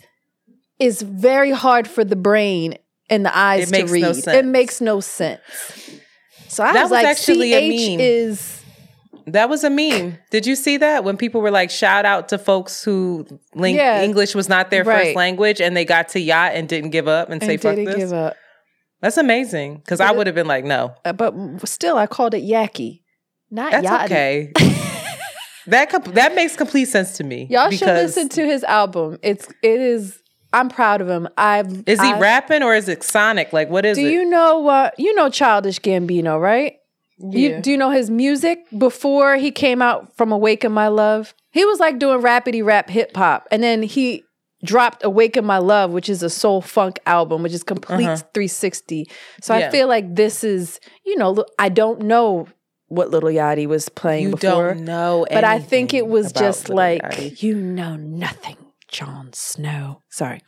[0.79, 2.77] is very hard for the brain
[3.11, 4.03] and the eyes to read.
[4.03, 5.41] no It makes no sense.
[6.49, 8.01] So I That was, was like, actually a CH meme.
[8.01, 8.63] is
[9.27, 10.19] That was a meme.
[10.31, 14.03] Did you see that when people were like, shout out to folks who link Yeah.
[14.03, 15.07] English was not their Right.
[15.07, 17.75] first language and they got to yacht and didn't give up and, say and fuck
[17.77, 17.97] didn't this?
[17.97, 18.37] give up.
[19.01, 21.33] That's amazing because I would have been like, no, Uh, but
[21.69, 23.03] still, I called it Yaki,
[23.51, 24.05] not that's Yachty.
[24.07, 24.53] okay.
[25.69, 27.47] that com- that makes complete sense to me.
[27.51, 29.19] Y'all should listen to his album.
[29.23, 30.19] It's it is.
[30.59, 31.29] I'm proud of him.
[31.37, 31.85] I've.
[31.87, 33.53] Is he I- rapping or is it Sonic?
[33.53, 34.13] Like, what is Do it?
[34.13, 34.95] you know what?
[34.99, 36.75] you know Childish Gambino, right?
[37.21, 41.35] You, do you know his music before he came out from Awaken My Love?
[41.51, 44.23] He was like doing rapidy rap hip hop, and then he
[44.65, 48.17] dropped Awaken My Love, which is a soul funk album, which is complete Uh-huh.
[48.35, 49.09] 360.
[49.43, 49.67] So Yeah.
[49.67, 52.47] I feel like this is, you know, I don't know
[52.87, 56.69] what Little Yachty was playing you before, don't know, but I think it was just
[56.69, 57.43] Lil like Yachty.
[57.43, 58.57] you know nothing,
[58.89, 60.03] Jon Snow.
[60.09, 60.41] Sorry,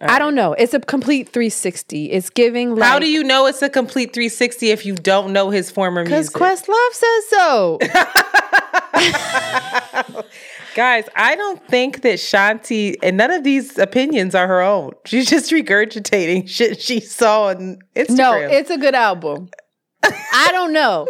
[0.00, 0.52] All I don't know.
[0.52, 2.10] It's a complete 360.
[2.12, 2.74] It's giving.
[2.74, 6.02] Like, How do you know it's a complete 360 if you don't know his former
[6.04, 6.36] Because music?
[6.36, 7.78] Questlove says so.
[10.74, 14.92] Guys, I don't think that Shanti and none of these opinions are her own.
[15.06, 18.16] She's just regurgitating shit she saw on Instagram.
[18.18, 19.48] no, it's a good album.
[20.02, 21.08] I don't know.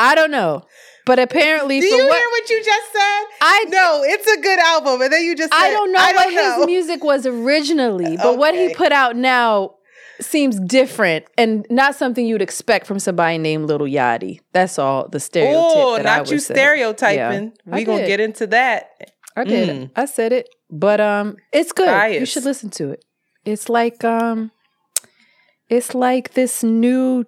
[0.00, 0.62] I don't know.
[1.06, 3.24] But apparently, Do you what hear what you just said?
[3.40, 6.12] I No, it's a good album, and then you just said, I don't know I
[6.12, 6.58] what don't know.
[6.58, 9.76] his music was originally, but what he put out now
[10.20, 14.40] seems different and not something you'd expect from somebody named Little Yachty.
[14.52, 15.54] That's all the stereotype.
[15.56, 16.54] Oh, not you say.
[16.54, 17.52] stereotyping.
[17.66, 18.90] Yeah, we gonna get into that.
[19.36, 19.68] I did.
[19.68, 19.90] Mm.
[19.94, 20.48] I said it.
[20.70, 22.14] But um it's good.
[22.14, 23.04] You should listen to it.
[23.44, 24.50] It's like um
[25.68, 27.24] it's like this new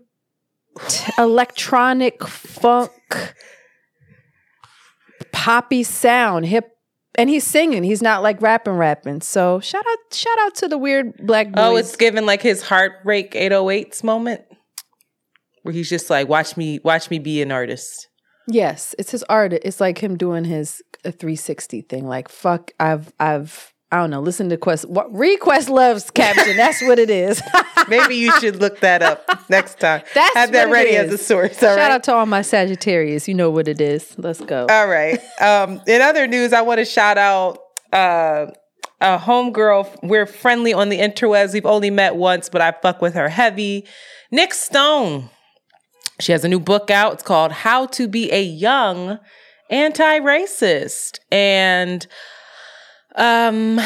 [0.88, 2.90] t- electronic funk
[5.38, 6.72] poppy sound, hip
[7.14, 7.82] and he's singing.
[7.84, 9.20] He's not like rapping rapping.
[9.20, 11.62] So shout out shout out to the weird black oh, boys.
[11.64, 14.42] Oh, it's given like his heartbreak 808s moment,
[15.62, 18.08] where he's just like, "Watch me, watch me be an artist."
[18.48, 19.52] Yes, it's his art.
[19.52, 22.06] It's like him doing his uh, a 360 thing.
[22.06, 24.20] Like fuck, I've I've I don't know.
[24.20, 24.86] Listen to Quest.
[24.86, 26.56] What, request loves caption.
[26.58, 27.42] That's what it is.
[27.88, 30.02] Maybe you should look that up next time.
[30.14, 31.62] That's Have that ready as a source.
[31.62, 31.90] All Shout right.
[31.90, 33.26] out to all my Sagittarius.
[33.28, 34.14] You know what it is.
[34.18, 34.66] Let's go.
[34.68, 35.18] All right.
[35.40, 37.60] Um, in other news, I want to shout out
[37.90, 38.48] uh,
[39.00, 40.02] a homegirl.
[40.02, 41.54] We're friendly on the interwebs.
[41.54, 43.86] We've only met once, but I fuck with her heavy.
[44.30, 45.30] Nic Stone.
[46.20, 47.14] She has a new book out.
[47.14, 49.18] It's called How to Be a Young
[49.70, 51.20] Anti-Racist.
[51.30, 52.06] And
[53.18, 53.80] um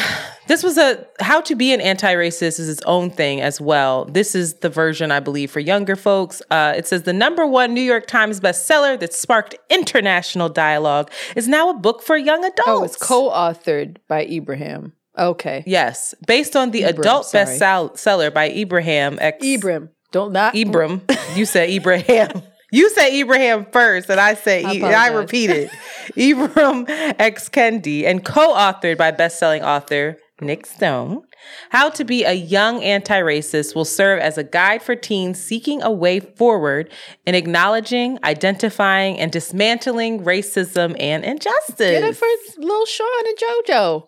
[0.47, 4.35] this was a how to be an anti-racist is its own thing as well this
[4.35, 7.81] is the version i believe for younger folks uh, it says the number one new
[7.81, 12.83] york times bestseller that sparked international dialogue is now a book for young adults oh,
[12.83, 14.93] it's co-authored by Ibrahim.
[15.17, 15.63] Okay.
[15.65, 17.45] yes based on the Ibrahim, adult sorry.
[17.45, 19.89] bestseller by ibrahim x Ibrahim.
[20.11, 21.01] Don't not Ibram.
[21.35, 22.43] You said Ibrahim.
[22.73, 25.13] You said Ibrahim first, and I say I I, I apologize.
[25.13, 25.69] repeated.
[26.17, 26.85] Ibram
[27.19, 31.21] X Kendi, and co-authored by best-selling author Nic Stone.
[31.69, 35.83] How to Be a Young Anti Racist will serve as a guide for teens seeking
[35.83, 36.91] a way forward
[37.27, 41.77] in acknowledging, identifying, and dismantling racism and injustice.
[41.77, 44.07] Get it for Lil Sean and JoJo.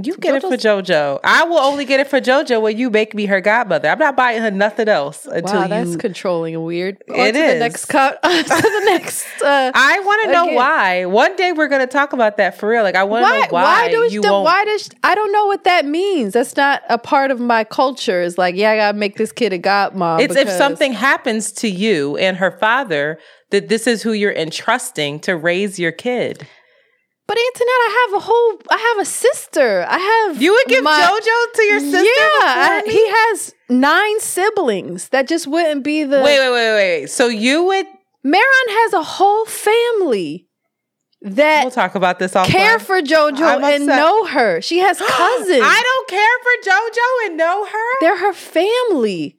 [0.00, 1.20] You get it for JoJo.
[1.24, 3.88] I will only get it for JoJo when you make me her godmother.
[3.88, 5.98] I'm not buying her nothing else until wow, that's you.
[5.98, 6.98] controlling and weird.
[7.08, 7.54] It to is.
[7.54, 8.22] The next cut.
[8.22, 9.26] to the next.
[9.42, 11.06] Uh, I want to know why.
[11.06, 12.84] One day we're going to talk about that for real.
[12.84, 14.22] Like I want to know why, Why do you.
[14.22, 16.34] Why does I don't know what that means?
[16.34, 18.22] That's not a part of my culture.
[18.22, 20.20] It's like, yeah, I gotta make this kid a godmom.
[20.20, 23.18] it's if something happens to you and her father
[23.50, 26.46] that this is who you're entrusting to raise your kid.
[27.28, 28.60] But Antoinette, I have a whole.
[28.70, 29.84] I have a sister.
[29.88, 30.40] I have.
[30.42, 31.98] You would give my- JoJo to your sister?
[32.04, 35.10] Yeah, I- he has nine siblings.
[35.10, 36.22] That just wouldn't be the.
[36.22, 37.06] Wait, wait, wait, wait.
[37.10, 37.86] So you would.
[38.24, 40.48] Maron has a whole family
[41.20, 42.46] that We'll talk about this offline.
[42.46, 43.96] care for JoJo I'm and upset.
[43.98, 44.60] know her.
[44.62, 45.60] She has cousins.
[45.62, 48.00] I don't care for JoJo and know her.
[48.00, 49.36] They're her family.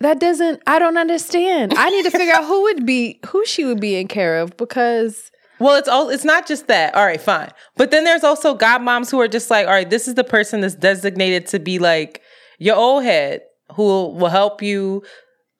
[0.00, 0.62] That doesn't.
[0.66, 1.74] I don't understand.
[1.76, 4.56] I need to figure out who would be who she would be in care of
[4.56, 6.94] because Well, it's all it's not just that.
[6.94, 7.50] All right, fine.
[7.76, 10.60] But then there's also godmoms who are just like, all right, this is the person
[10.60, 12.22] that's designated to be like
[12.58, 13.42] your old head
[13.74, 15.02] who will, will help you.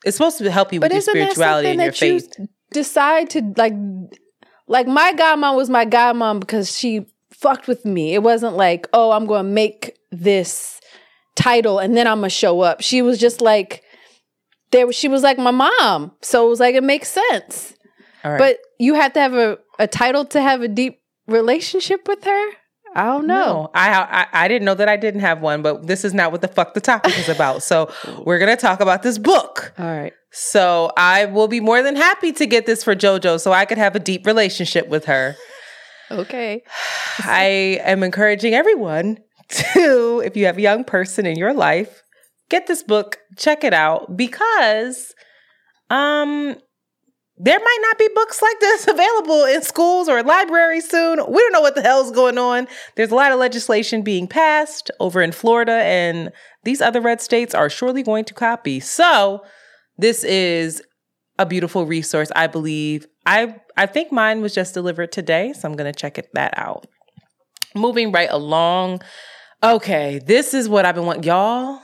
[0.04, 2.48] It's supposed to help you But with your spirituality and your that you faith.
[2.72, 3.74] decide to like?
[4.66, 8.14] Like my godmom was my godmom because she fucked with me.
[8.14, 10.78] It wasn't like, oh, I'm going to make this
[11.38, 12.82] title and then I'm gonna show up.
[12.82, 13.82] She was just like,
[14.70, 14.90] there.
[14.92, 17.74] She was like my mom, so it was like it makes sense.
[18.24, 18.38] All right.
[18.38, 22.50] But you have to have a, a title to have a deep relationship with her.
[22.94, 23.34] I don't know.
[23.36, 23.90] No, I,
[24.32, 26.48] I I didn't know that I didn't have one, but this is not what the
[26.48, 27.62] fuck the topic is about.
[27.62, 27.92] So
[28.24, 29.72] we're gonna talk about this book.
[29.78, 30.12] All right.
[30.30, 33.78] So I will be more than happy to get this for JoJo, so I could
[33.78, 35.36] have a deep relationship with her.
[36.10, 36.62] Okay.
[37.18, 39.18] I am encouraging everyone
[39.48, 42.02] to, if you have a young person in your life,
[42.48, 45.14] get this book, check it out, because
[45.90, 46.56] um
[47.38, 51.18] there might not be books like this available in schools or libraries soon.
[51.28, 52.68] We don't know what the hell's going on.
[52.96, 56.32] There's a lot of legislation being passed over in Florida, and
[56.64, 58.80] these other red states are surely going to copy.
[58.80, 59.44] So,
[59.96, 60.82] this is
[61.38, 63.06] a beautiful resource, I believe.
[63.26, 66.54] I I think mine was just delivered today, so I'm going to check it, that
[66.56, 66.86] out.
[67.74, 69.02] Moving right along.
[69.62, 71.24] Okay, this is what I've been wanting.
[71.24, 71.80] Y'all,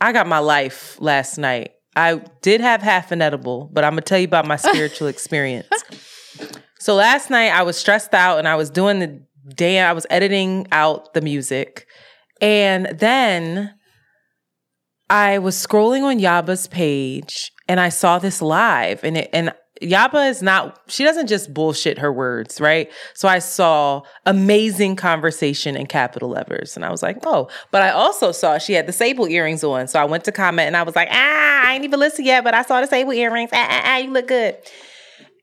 [0.00, 1.72] I got my life last night.
[1.96, 5.08] I did have half an edible, but I'm going to tell you about my spiritual
[5.08, 5.68] experience.
[6.78, 9.22] So last night I was stressed out and I was doing the
[9.54, 11.86] day, I was editing out the music.
[12.40, 13.74] And then
[15.08, 20.30] I was scrolling on Yaba's page and I saw this live and it, and Yaba
[20.30, 22.90] is not she doesn't just bullshit her words, right?
[23.14, 27.90] So I saw amazing conversation in capital letters and I was like, "Oh." But I
[27.90, 29.86] also saw she had the sable earrings on.
[29.88, 32.44] So I went to comment and I was like, "Ah, I ain't even listened yet,
[32.44, 33.50] but I saw the sable earrings.
[33.52, 34.56] Ah, ah, ah, you look good."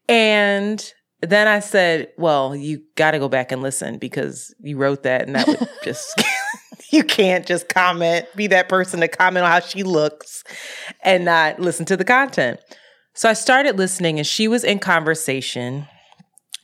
[0.10, 0.84] And
[1.22, 5.28] then I said, "Well, you got to go back and listen because you wrote that
[5.28, 6.22] and that would just
[6.92, 10.44] you can't just comment, be that person to comment on how she looks
[11.04, 12.60] and not listen to the content."
[13.14, 15.88] So I started listening, and she was in conversation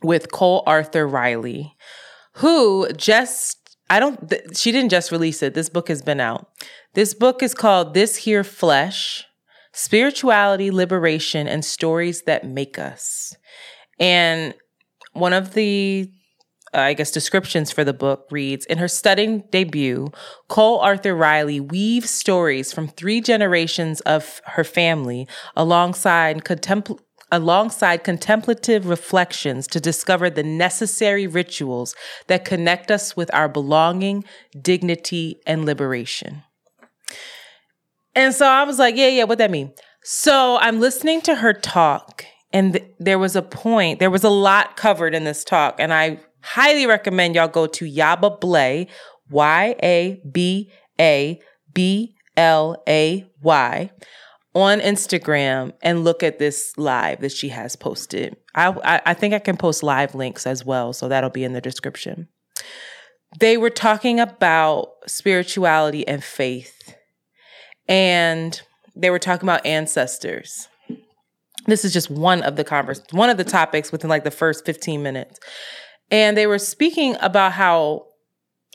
[0.01, 1.75] with Cole Arthur Riley,
[2.33, 5.53] who just, I don't, th- she didn't just release it.
[5.53, 6.49] This book has been out.
[6.93, 9.25] This book is called This Here Flesh
[9.73, 13.35] Spirituality, Liberation, and Stories That Make Us.
[13.99, 14.55] And
[15.13, 16.11] one of the
[16.73, 20.09] Uh, I guess, descriptions for the book reads In her stunning debut,
[20.49, 26.99] Cole Arthur Riley weaves stories from three generations of her family alongside contempl-
[27.31, 31.95] alongside contemplative reflections to discover the necessary rituals
[32.27, 34.23] that connect us with our belonging,
[34.61, 36.43] dignity, and liberation.
[38.15, 39.73] And so I was like, yeah, yeah, what that mean?
[40.03, 44.29] So I'm listening to her talk, and th- there was a point, there was a
[44.29, 48.87] lot covered in this talk, and I highly recommend y'all go to Yaba Blay,
[49.29, 51.39] Y A B A
[51.73, 53.91] B L A Y,
[54.53, 58.35] on Instagram and look at this live that she has posted.
[58.55, 61.53] I, I, I think I can post live links as well, so that'll be in
[61.53, 62.27] the description.
[63.39, 66.95] They were talking about spirituality and faith,
[67.87, 68.59] and
[68.95, 70.69] they were talking about ancestors.
[71.65, 74.65] This is just one of the converse, one of the topics within like the first
[74.65, 75.39] 15 minutes.
[76.09, 78.05] And they were speaking about how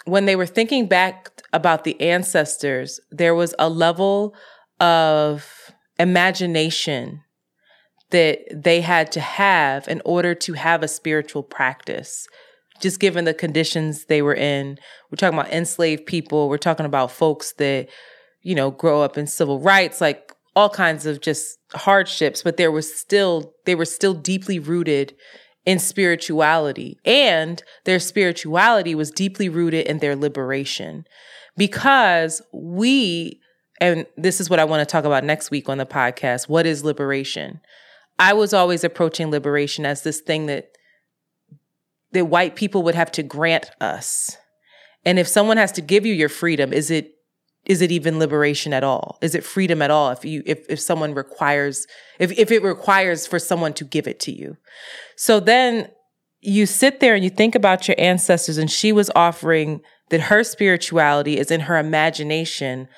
[0.04, 4.34] when they were thinking back about the ancestors, there was a level
[4.80, 7.22] of imagination
[8.10, 12.26] that they had to have in order to have a spiritual practice
[12.80, 14.76] just given the conditions they were in.
[15.10, 16.48] We're talking about enslaved people.
[16.48, 17.88] We're talking about folks that,
[18.42, 22.72] you know, grow up in civil rights, like all kinds of just hardships, but there
[22.72, 25.14] was still, they were still deeply rooted
[25.64, 26.98] in spirituality.
[27.04, 31.06] And their spirituality was deeply rooted in their liberation.
[31.56, 33.40] Because we,
[33.80, 36.66] and this is what I want to talk about next week on the podcast what
[36.66, 37.60] is liberation?
[38.18, 40.72] I was always approaching liberation as this thing that
[42.12, 44.36] that white people would have to grant us.
[45.04, 47.14] And if someone has to give you your freedom, is it
[47.64, 49.18] is it even liberation at all?
[49.22, 51.86] Is it freedom at all if you if if someone requires
[52.18, 54.56] if if it requires for someone to give it to you?
[55.16, 55.88] So then
[56.40, 60.42] you sit there and you think about your ancestors and she was offering that her
[60.42, 62.88] spirituality is in her imagination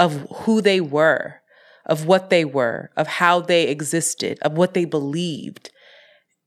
[0.00, 1.40] of who they were,
[1.84, 5.70] of what they were, of how they existed, of what they believed.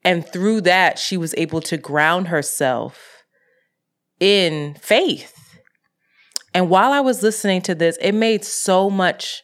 [0.03, 3.23] And through that, she was able to ground herself
[4.19, 5.36] in faith.
[6.57, 9.43] And while I was listening to this, it made so much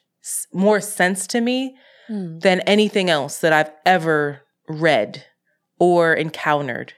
[0.51, 1.76] more sense to me
[2.09, 2.41] mm.
[2.41, 5.24] than anything else that I've ever read
[5.78, 6.93] or encountered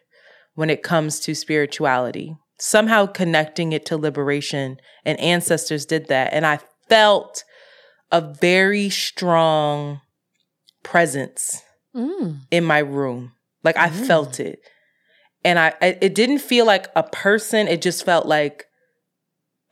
[0.53, 2.33] when it comes to spirituality.
[2.57, 6.31] Somehow connecting it to liberation, and ancestors did that.
[6.31, 7.43] And I felt
[8.09, 9.99] a very strong
[10.81, 11.61] presence
[11.93, 12.39] mm.
[12.51, 13.33] in my room.
[13.65, 14.07] Like I mm.
[14.07, 14.59] felt it.
[15.43, 18.67] And I it didn't feel like a person, it just felt like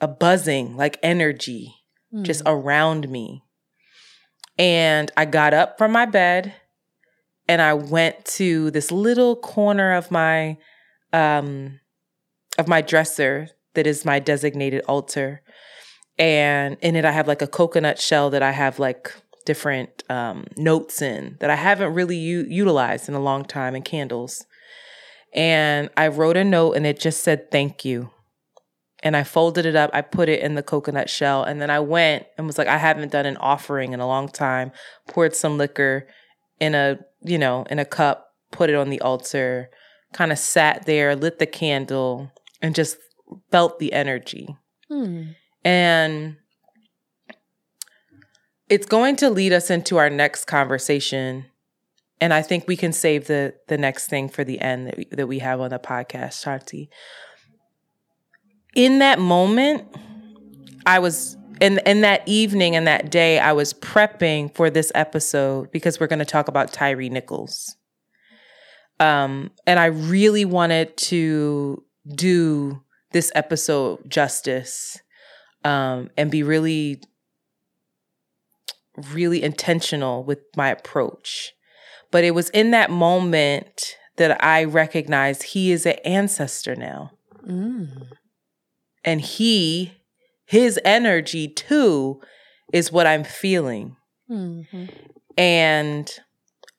[0.03, 1.73] a buzzing, like energy
[2.13, 2.23] mm.
[2.23, 3.41] just around me.
[4.57, 6.53] And I got up from my bed
[7.47, 10.57] and I went to this little corner of my
[11.13, 11.79] um
[12.57, 15.41] of my dresser that is my designated altar.
[16.19, 19.13] And in it I have like a coconut shell that I have like
[19.45, 23.85] different um, notes in that I haven't really u- utilized in a long time and
[23.85, 24.45] candles.
[25.33, 28.11] And I wrote a note and it just said thank you.
[29.03, 31.81] And I folded it up, I put it in the coconut shell, and then I
[31.81, 34.71] went and was like, I haven't done an offering in a long time.
[35.09, 36.07] Poured some liquor
[36.61, 39.69] in a, you know, in a cup, put it on the altar,
[40.13, 42.31] kind of sat there, lit the candle,
[42.61, 42.97] and just
[43.51, 44.55] felt the energy.
[44.87, 45.31] Hmm.
[45.65, 46.37] And
[48.69, 51.45] it's going to lead us into our next conversation.
[52.21, 55.07] And I think we can save the the next thing for the end that we,
[55.11, 56.87] that we have on the podcast, Shanti.
[58.76, 59.88] In that moment,
[60.86, 65.71] I was in in that evening and that day, I was prepping for this episode
[65.71, 67.76] because we're going to talk about Tyre Nichols.
[68.99, 71.84] Um, and I really wanted to
[72.15, 74.99] do this episode justice
[75.63, 77.01] um, and be really
[79.13, 81.53] really intentional with my approach.
[82.11, 87.11] But it was in that moment that I recognized he is an ancestor now.
[87.47, 88.09] Mm.
[89.03, 89.93] And he,
[90.45, 92.21] his energy too,
[92.71, 93.95] is what I'm feeling.
[94.29, 94.85] Mm-hmm.
[95.37, 96.11] And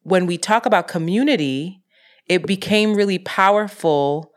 [0.03, 1.83] when we talk about community,
[2.27, 4.33] it became really powerful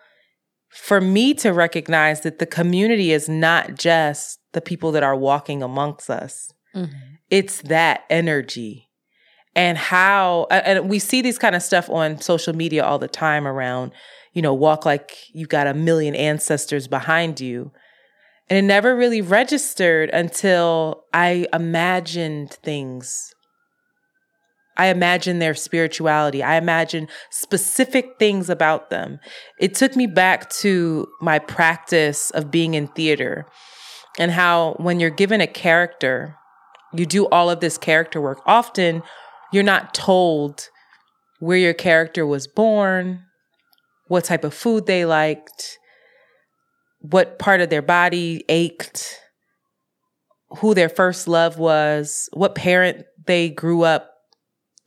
[0.70, 5.64] for me to recognize that the community is not just the people that are walking
[5.64, 6.52] amongst us.
[6.76, 8.90] Mm-hmm it's that energy
[9.56, 13.48] and how and we see these kind of stuff on social media all the time
[13.48, 13.92] around
[14.38, 17.72] you know walk like you've got a million ancestors behind you
[18.48, 23.34] and it never really registered until i imagined things
[24.80, 26.44] I imagined their spirituality.
[26.44, 29.20] I imagined specific things about them.
[29.60, 33.48] It took me back to my practice of being in theater
[34.20, 36.36] and how when you're given a character,
[36.94, 38.40] you do all of this character work.
[38.46, 39.02] Often
[39.52, 40.70] you're not told
[41.40, 43.24] where your character was born,
[44.08, 45.78] what type of food they liked,
[47.00, 49.20] what part of their body ached,
[50.60, 54.14] who their first love was, what parent they grew up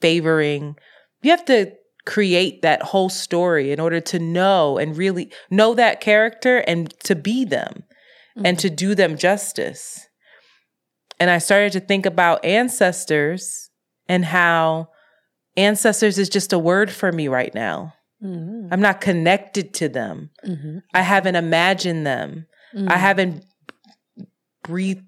[0.00, 0.76] favoring.
[1.22, 1.72] You have to
[2.06, 7.14] create that whole story in order to know and really know that character and to
[7.14, 7.84] be them
[8.36, 8.46] mm-hmm.
[8.46, 10.06] and to do them justice.
[11.18, 13.70] And I started to think about ancestors
[14.08, 14.88] and how
[15.56, 17.92] ancestors is just a word for me right now.
[18.22, 18.72] Mm-hmm.
[18.72, 20.30] I'm not connected to them.
[20.46, 20.78] Mm-hmm.
[20.92, 22.46] I haven't imagined them.
[22.74, 22.90] Mm-hmm.
[22.90, 23.44] I haven't
[24.62, 25.04] breathed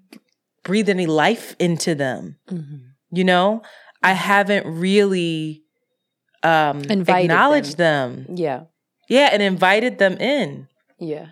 [0.63, 2.37] breathed any life into them.
[2.49, 2.77] Mm-hmm.
[3.11, 3.61] You know,
[4.01, 5.63] I haven't really
[6.41, 8.25] um acknowledged them.
[8.25, 8.35] them.
[8.37, 8.63] Yeah.
[9.09, 10.67] Yeah, and invited them in.
[10.99, 11.27] Yeah.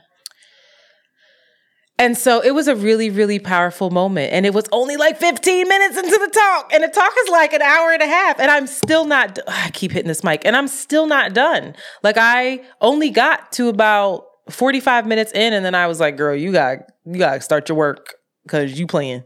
[2.01, 4.33] And so it was a really, really powerful moment.
[4.33, 6.73] And it was only like 15 minutes into the talk.
[6.73, 8.39] And the talk is like an hour and a half.
[8.39, 11.75] And I'm still not, I keep hitting this mic, and I'm still not done.
[12.01, 16.35] Like I only got to about 45 minutes in and then I was like, girl,
[16.35, 18.15] you got you got to start your work
[18.47, 19.23] cuz you playing.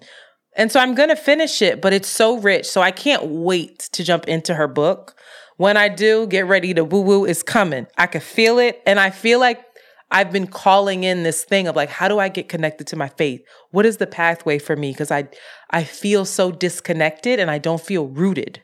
[0.58, 2.66] And so I'm going to finish it, but it's so rich.
[2.66, 5.16] So I can't wait to jump into her book.
[5.56, 7.88] When I do, get ready The woo woo is coming.
[7.98, 9.65] I can feel it and I feel like
[10.12, 13.10] I've been calling in this thing of like how do I get connected to my
[13.10, 13.42] faith?
[13.72, 15.28] What is the pathway for me because I
[15.72, 18.62] I feel so disconnected and I don't feel rooted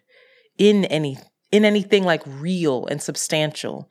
[0.57, 1.17] in any
[1.51, 3.89] in anything like real and substantial.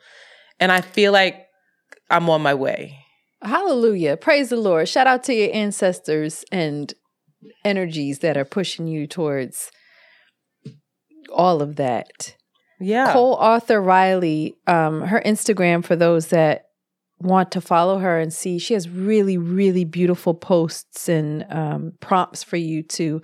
[0.59, 1.47] And I feel like
[2.11, 2.99] I'm on my way.
[3.43, 4.17] Hallelujah.
[4.17, 4.89] Praise the Lord.
[4.89, 6.93] Shout out to your ancestors and
[7.65, 9.71] energies that are pushing you towards
[11.33, 12.37] all of that.
[12.81, 13.13] Yeah.
[13.13, 16.70] Cole Arthur Riley, um, her Instagram for those that
[17.21, 22.43] want to follow her and see, she has really, really beautiful posts and um, prompts
[22.43, 23.21] for you to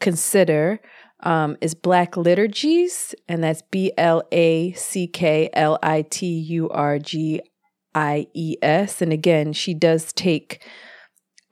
[0.00, 0.80] consider.
[1.20, 6.68] Um, is Black Liturgies, and that's B L A C K L I T U
[6.68, 7.40] R G
[7.94, 9.00] I E S.
[9.00, 10.66] And again, she does take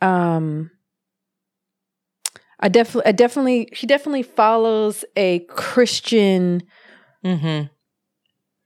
[0.03, 0.71] um
[2.61, 6.63] I definitely I definitely she definitely follows a Christian
[7.25, 7.69] Mm-hmm.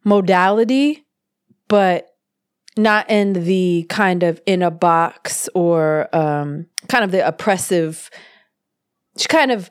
[0.02, 1.04] modality,
[1.68, 2.06] but
[2.76, 8.10] not in the kind of in a box or um, kind of the oppressive.
[9.16, 9.70] She kind of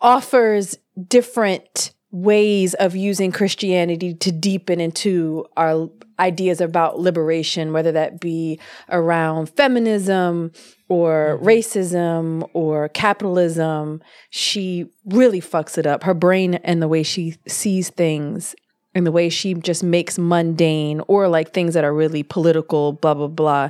[0.00, 0.76] offers
[1.08, 8.58] different ways of using Christianity to deepen into our ideas about liberation, whether that be
[8.88, 10.50] around feminism
[10.88, 14.02] or racism or capitalism.
[14.30, 16.04] She really fucks it up.
[16.04, 18.54] Her brain and the way she sees things
[18.96, 23.12] and the way she just makes mundane or like things that are really political, blah,
[23.14, 23.68] blah, blah,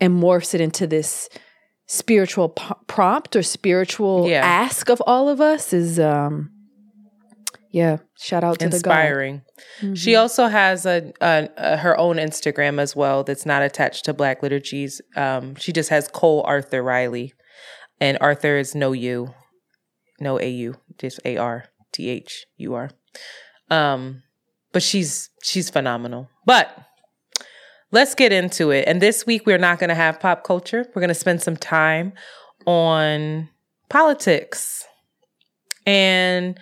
[0.00, 1.28] and morphs it into this
[1.88, 4.44] spiritual p- prompt or spiritual Yeah.
[4.44, 6.50] ask of all of us is um
[7.70, 9.42] yeah shout out to Inspiring.
[9.94, 14.14] She also has a, a, a her own Instagram as well that's not attached to
[14.14, 15.00] Black Liturgies.
[15.16, 17.32] Um, she just has Cole Arthur Riley,
[18.00, 19.34] and Arthur is no U,
[20.20, 22.90] no A U, just A R T H U R.
[23.70, 24.22] Um,
[24.76, 26.28] but she's she's phenomenal.
[26.44, 26.70] But
[27.92, 28.86] let's get into it.
[28.86, 30.84] And this week we're not going to have pop culture.
[30.94, 32.12] We're going to spend some time
[32.66, 33.48] on
[33.88, 34.84] politics.
[35.86, 36.60] And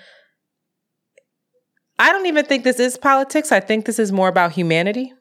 [1.99, 3.51] I don't even think this is politics.
[3.51, 5.13] I think this is more about humanity.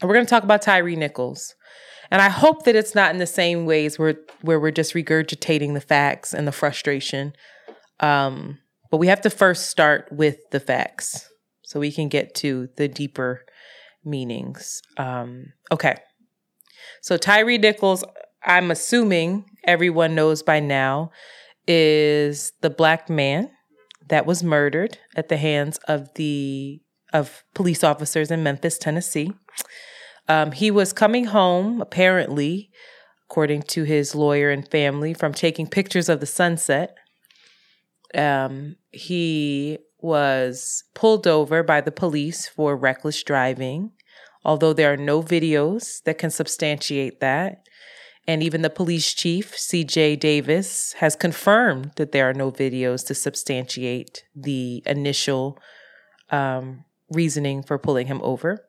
[0.00, 1.56] We're going to talk about Tyre Nichols.
[2.12, 5.74] And I hope that it's not in the same ways where where we're just regurgitating
[5.74, 7.32] the facts and the frustration.
[7.98, 8.60] Um,
[8.92, 11.29] but we have to first start with the facts
[11.70, 13.44] so we can get to the deeper
[14.04, 14.82] meanings.
[14.96, 15.94] Um, okay.
[17.00, 18.02] So Tyre Nichols,
[18.42, 21.12] I'm assuming everyone knows by now,
[21.68, 23.52] is the black man
[24.08, 26.80] that was murdered at the hands of the
[27.12, 29.32] of police officers in Memphis, Tennessee.
[30.26, 32.70] Um, he was coming home, apparently,
[33.28, 36.96] according to his lawyer and family, from taking pictures of the sunset.
[38.12, 43.92] Um, he was pulled over by the police for reckless driving,
[44.44, 47.62] although there are no videos that can substantiate that.
[48.26, 53.14] And even the police chief, CJ Davis, has confirmed that there are no videos to
[53.14, 55.58] substantiate the initial
[56.30, 58.64] um, reasoning for pulling him over.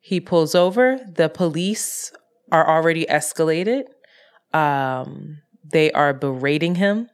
[0.00, 1.00] He pulls over.
[1.06, 2.12] The police
[2.52, 3.84] are already escalated.
[4.52, 7.08] Um, they are berating him.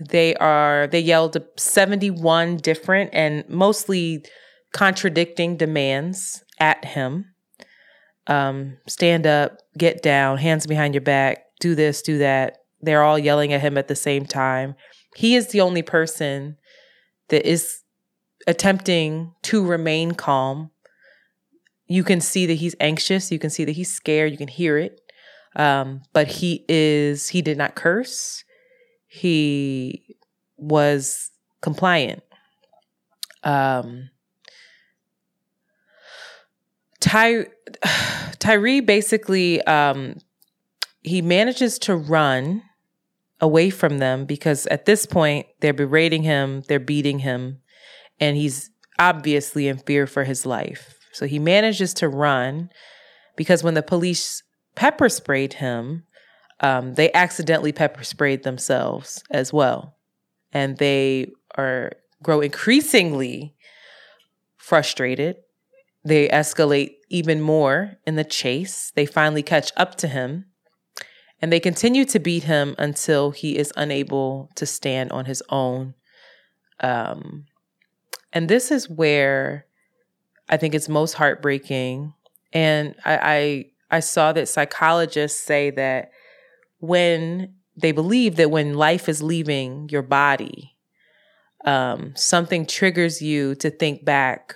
[0.00, 4.24] They are they yelled 71 different and mostly
[4.72, 7.26] contradicting demands at him.
[8.26, 12.58] Um, stand up, get down, hands behind your back, do this, do that.
[12.80, 14.74] They're all yelling at him at the same time.
[15.16, 16.56] He is the only person
[17.28, 17.82] that is
[18.46, 20.70] attempting to remain calm.
[21.86, 23.32] You can see that he's anxious.
[23.32, 24.32] You can see that he's scared.
[24.32, 25.00] You can hear it.
[25.56, 28.44] Um, but he is, he did not curse.
[29.12, 30.16] He
[30.56, 31.30] was
[31.60, 32.22] compliant.
[33.42, 34.10] Um,
[37.00, 37.46] Ty,
[38.38, 40.18] Tyre basically, um,
[41.02, 42.62] he manages to run
[43.40, 47.58] away from them because at this point they're berating him, they're beating him,
[48.20, 51.00] and he's obviously in fear for his life.
[51.12, 52.70] So he manages to run
[53.34, 54.44] because when the police
[54.76, 56.04] pepper sprayed him,
[56.60, 59.96] um, they accidentally pepper sprayed themselves as well.
[60.52, 61.92] And they are
[62.22, 63.54] grow increasingly
[64.56, 65.36] frustrated.
[66.04, 68.92] They escalate even more in the chase.
[68.94, 70.46] They finally catch up to him
[71.42, 75.94] and they continue to beat him until he is unable to stand on his own.
[76.80, 77.46] Um,
[78.32, 79.66] and this is where
[80.48, 82.14] I think it's most heartbreaking
[82.52, 86.10] And I, I I saw that psychologists say that
[86.80, 90.76] when they believe that when life is leaving your body,
[91.64, 94.54] um, something triggers you to think back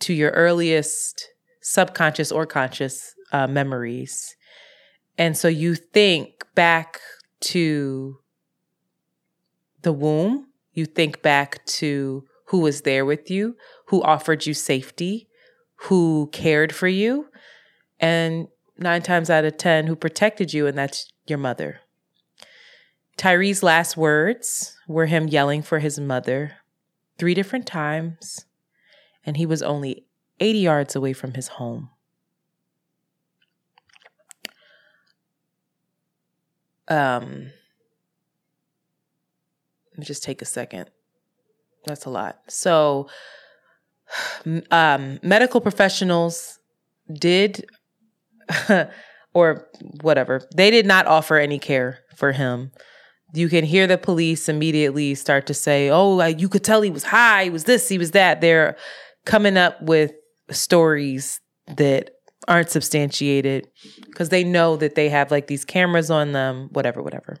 [0.00, 1.28] to your earliest
[1.60, 4.36] subconscious or conscious uh, memories.
[5.16, 6.98] And so you think back
[7.40, 8.18] to
[9.82, 15.28] the womb, you think back to who was there with you, who offered you safety,
[15.76, 17.28] who cared for you,
[18.00, 18.48] and
[18.82, 21.80] nine times out of 10, who protected you, and that's your mother.
[23.16, 26.52] Tyre's last words were him yelling for his mother
[27.18, 28.46] three different times,
[29.24, 30.06] and he was only
[30.40, 31.90] 80 yards away from his home.
[36.88, 37.52] Um,
[39.92, 40.90] let me just take a second.
[41.86, 42.40] That's a lot.
[42.48, 43.08] So,
[44.70, 46.58] um, medical professionals
[47.12, 47.66] did,
[49.34, 49.68] or
[50.00, 52.70] whatever, they did not offer any care for him.
[53.34, 57.04] You can hear the police immediately start to say, oh, you could tell he was
[57.04, 58.40] high, he was this, he was that.
[58.40, 58.76] They're
[59.24, 60.12] coming up with
[60.50, 61.40] stories
[61.76, 62.10] that
[62.48, 63.68] aren't substantiated
[64.06, 67.36] because they know that they have like these cameras on them, whatever, whatever.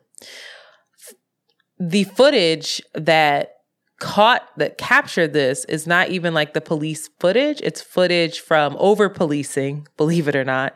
[1.78, 3.54] The footage that
[4.02, 7.60] caught that captured this is not even like the police footage.
[7.62, 10.74] It's footage from over policing, believe it or not,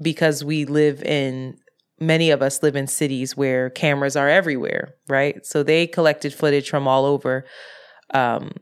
[0.00, 1.58] because we live in
[1.98, 5.44] many of us live in cities where cameras are everywhere, right?
[5.44, 7.44] So they collected footage from all over
[8.14, 8.52] um,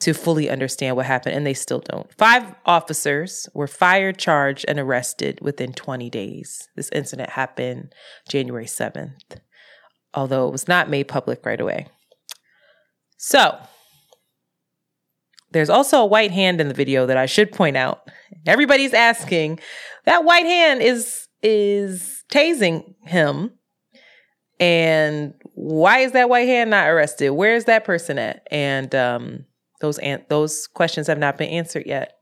[0.00, 2.12] to fully understand what happened, and they still don't.
[2.16, 6.68] Five officers were fired, charged, and arrested within 20 days.
[6.74, 7.94] This incident happened
[8.28, 9.38] January 7th,
[10.14, 11.86] although it was not made public right away.
[13.18, 13.58] So,
[15.52, 18.08] there's also a white hand in the video that I should point out.
[18.46, 19.60] Everybody's asking,
[20.06, 23.52] that white hand is is tasing him.
[24.60, 27.30] And why is that white hand not arrested?
[27.30, 28.46] Where is that person at?
[28.50, 29.44] And um,
[29.80, 32.14] those an- those questions have not been answered yet.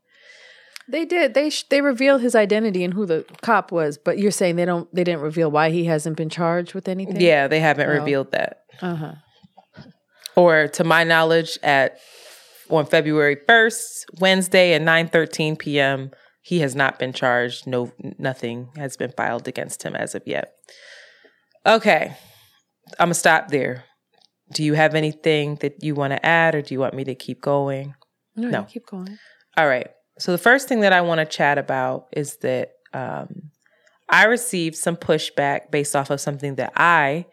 [0.87, 1.35] They did.
[1.35, 4.65] They sh- they revealed his identity and who the cop was, but you're saying they
[4.65, 4.93] don't.
[4.93, 7.21] They didn't reveal why he hasn't been charged with anything.
[7.21, 7.93] Yeah, they haven't Oh.
[7.93, 8.63] revealed that.
[8.81, 9.13] Uh huh.
[10.35, 11.99] or to my knowledge at
[12.77, 16.11] on February 1st, Wednesday at 9:13 p.m.
[16.41, 17.67] He has not been charged.
[17.67, 20.53] No nothing has been filed against him as of yet.
[21.65, 22.13] Okay.
[22.99, 23.85] I'm going to stop there.
[24.53, 27.15] Do you have anything that you want to add or do you want me to
[27.15, 27.93] keep going?
[28.35, 28.63] No, No.
[28.63, 29.17] keep going.
[29.55, 29.87] All right.
[30.19, 33.51] So the first thing that I want to chat about is that um,
[34.09, 37.25] I received some pushback based off of something that I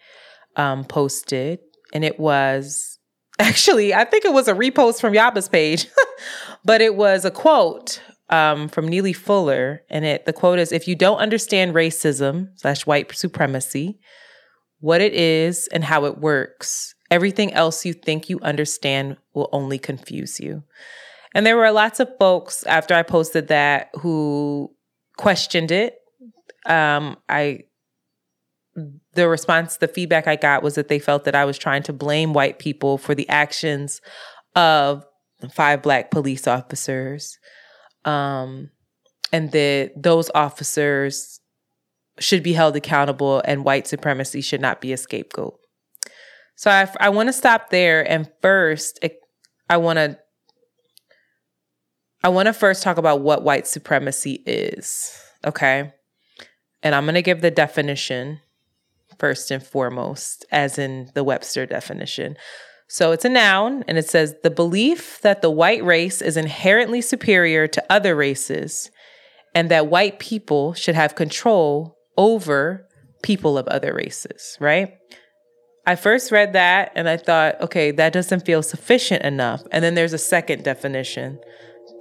[0.56, 1.58] um, posted,
[1.92, 2.97] and it was
[3.38, 5.86] actually I think it was a repost from Yaba's page,
[6.64, 10.88] but it was a quote um, from Neely Fuller, and it the quote is: "If
[10.88, 14.00] you don't understand racism slash white supremacy,
[14.80, 19.78] what it is and how it works, everything else you think you understand will only
[19.78, 20.62] confuse you."
[21.34, 24.74] And there were lots of folks after I posted that who
[25.16, 25.96] questioned it.
[26.66, 27.64] Um, I
[29.14, 31.92] the response, the feedback I got was that they felt that I was trying to
[31.92, 34.00] blame white people for the actions
[34.54, 35.04] of
[35.52, 37.38] five black police officers,
[38.04, 38.70] um,
[39.32, 41.40] and that those officers
[42.18, 45.58] should be held accountable, and white supremacy should not be a scapegoat.
[46.56, 48.98] So I, I want to stop there, and first,
[49.70, 50.18] I want to
[52.24, 55.16] I want to first talk about what white supremacy is,
[55.46, 55.92] okay?
[56.82, 58.40] And I'm going to give the definition
[59.18, 62.36] first and foremost, as in the Webster definition.
[62.88, 67.02] So it's a noun, and it says the belief that the white race is inherently
[67.02, 68.90] superior to other races
[69.54, 72.86] and that white people should have control over
[73.22, 74.94] people of other races, right?
[75.86, 79.62] I first read that and I thought, okay, that doesn't feel sufficient enough.
[79.72, 81.38] And then there's a second definition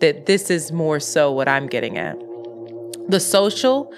[0.01, 2.17] that this is more so what I'm getting at.
[3.07, 3.93] The social,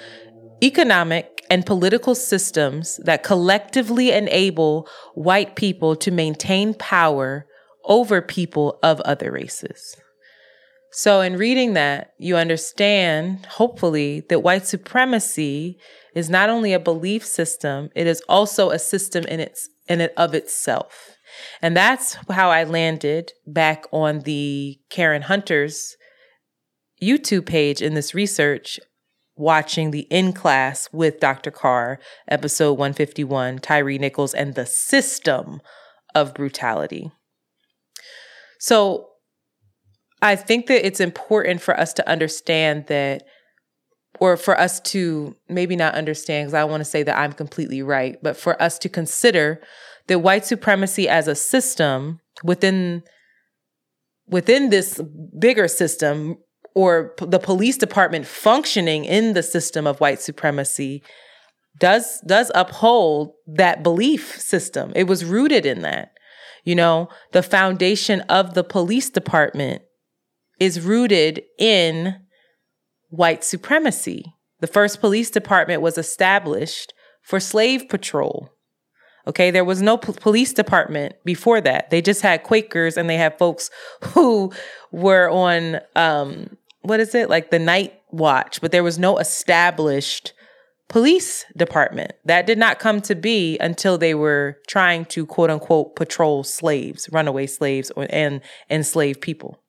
[0.61, 7.47] economic, and political systems that collectively enable white people to maintain power
[7.85, 9.95] over people of other races.
[10.91, 15.77] So, in reading that, you understand, hopefully, that white supremacy
[16.15, 20.13] is not only a belief system, it is also a system in its in it
[20.17, 21.17] of itself.
[21.61, 25.95] And that's how I landed back on the Karen Hunter's
[27.01, 28.79] YouTube page in this research,
[29.39, 31.49] watching the in class with Dr.
[31.49, 35.61] Carr, episode 151, Tyre Nichols and the system
[36.13, 37.11] of brutality.
[38.59, 39.07] So
[40.21, 43.23] I think that it's important for us to understand that,
[44.19, 47.81] or for us to maybe not understand, because I want to say that I'm completely
[47.81, 49.61] right, but for us to consider
[50.07, 53.03] that white supremacy as a system within
[54.27, 55.01] within this
[55.37, 56.37] bigger system
[56.79, 61.03] or p- the police department functioning in the system of white supremacy
[61.77, 64.93] does does uphold that belief system.
[64.95, 66.13] It was rooted in that.
[66.63, 69.81] You know the foundation of the police department
[70.57, 72.15] is rooted in
[73.09, 74.23] white supremacy.
[74.61, 78.49] The first police department was established for slave patrol.
[79.27, 81.89] Okay, there was no p- police department before that.
[81.89, 83.69] They just had Quakers and they had folks
[84.13, 84.53] who
[84.91, 87.29] were on um what is it?
[87.29, 90.33] Like the night watch, but there was no established
[90.87, 92.13] police department.
[92.25, 97.09] That did not come to be until they were trying to quote unquote patrol slaves,
[97.11, 99.61] runaway slaves or, and enslaved people.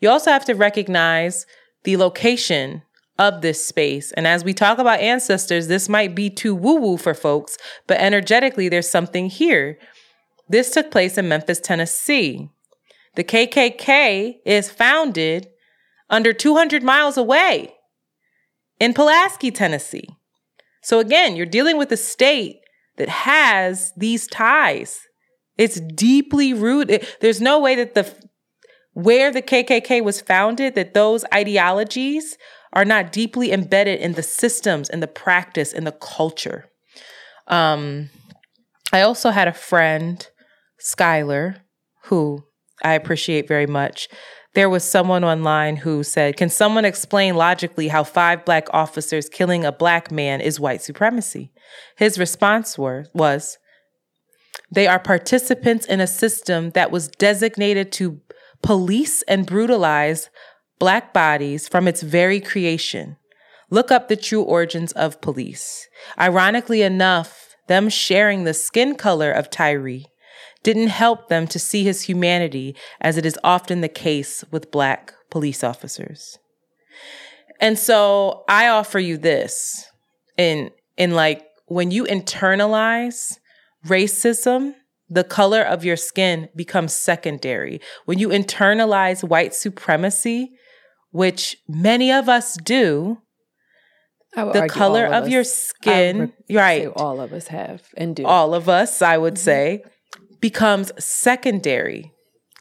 [0.00, 1.46] You also have to recognize
[1.84, 2.82] the location
[3.18, 4.12] of this space.
[4.12, 7.56] And as we talk about ancestors, this might be too woo woo for folks,
[7.86, 9.78] but energetically, there's something here.
[10.48, 12.50] This took place in Memphis, Tennessee.
[13.14, 15.48] The KKK is founded
[16.10, 17.74] under 200 miles away
[18.80, 20.08] in Pulaski, Tennessee.
[20.82, 22.56] So again, you're dealing with a state
[22.96, 25.00] that has these ties.
[25.56, 27.06] It's deeply rooted.
[27.20, 28.12] There's no way that the
[28.92, 32.38] where the KKK was founded that those ideologies
[32.72, 36.66] are not deeply embedded in the systems and the practice and the culture.
[37.48, 38.10] Um,
[38.92, 40.26] I also had a friend,
[40.80, 41.60] Skylar,
[42.04, 42.44] who
[42.82, 44.08] I appreciate very much.
[44.54, 49.64] There was someone online who said, Can someone explain logically how five black officers killing
[49.64, 51.52] a black man is white supremacy?
[51.96, 53.58] His response were, was,
[54.70, 58.20] They are participants in a system that was designated to
[58.62, 60.30] police and brutalize
[60.78, 63.16] black bodies from its very creation.
[63.70, 65.88] Look up the true origins of police.
[66.18, 70.02] Ironically enough, them sharing the skin color of Tyre
[70.64, 75.14] didn't help them to see his humanity as it is often the case with black
[75.30, 76.38] police officers.
[77.60, 79.86] And so I offer you this
[80.36, 83.38] in in like when you internalize
[83.86, 84.74] racism,
[85.08, 87.80] the color of your skin becomes secondary.
[88.06, 90.52] When you internalize white supremacy,
[91.10, 93.18] which many of us do,
[94.34, 96.88] the color of, of your skin, right?
[96.96, 98.26] All of us have and do.
[98.26, 99.44] All of us, I would mm-hmm.
[99.44, 99.84] say,
[100.44, 102.12] becomes secondary,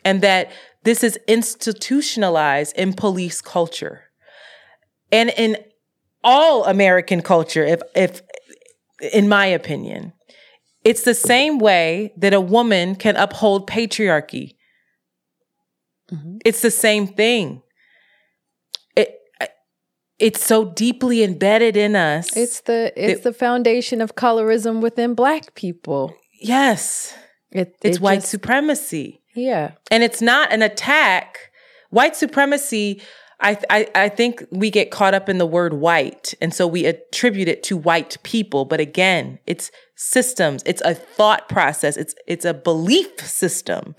[0.05, 0.49] and that
[0.83, 4.03] this is institutionalized in police culture
[5.11, 5.57] and in
[6.23, 7.65] all American culture.
[7.65, 8.21] If, if,
[9.11, 10.13] in my opinion,
[10.85, 14.55] it's the same way that a woman can uphold patriarchy.
[16.09, 16.37] Mm-hmm.
[16.45, 17.63] It's the same thing
[20.19, 22.37] it's so deeply embedded in us.
[22.37, 26.15] It's the it's the foundation of colorism within black people.
[26.39, 27.13] Yes.
[27.53, 29.21] It, it's it white just, supremacy.
[29.35, 29.71] Yeah.
[29.91, 31.51] And it's not an attack.
[31.89, 33.01] White supremacy,
[33.39, 36.33] I, I I think we get caught up in the word white.
[36.41, 38.65] And so we attribute it to white people.
[38.65, 43.95] But again, it's systems, it's a thought process, it's it's a belief system.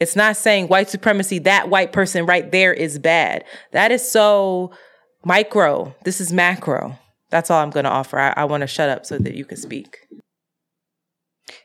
[0.00, 3.44] It's not saying white supremacy, that white person right there is bad.
[3.72, 4.72] That is so
[5.24, 6.98] Micro, this is macro.
[7.30, 8.18] That's all I'm going to offer.
[8.18, 9.96] I, I want to shut up so that you can speak.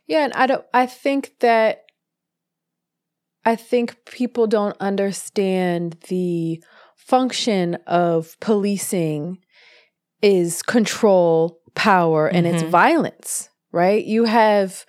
[0.10, 0.66] Yeah, and I don't.
[0.74, 1.84] I think that
[3.46, 6.62] I think people don't understand the
[6.98, 9.38] function of policing
[10.24, 12.56] is control, power, and mm-hmm.
[12.56, 13.50] its violence.
[13.72, 14.04] Right?
[14.04, 14.84] You have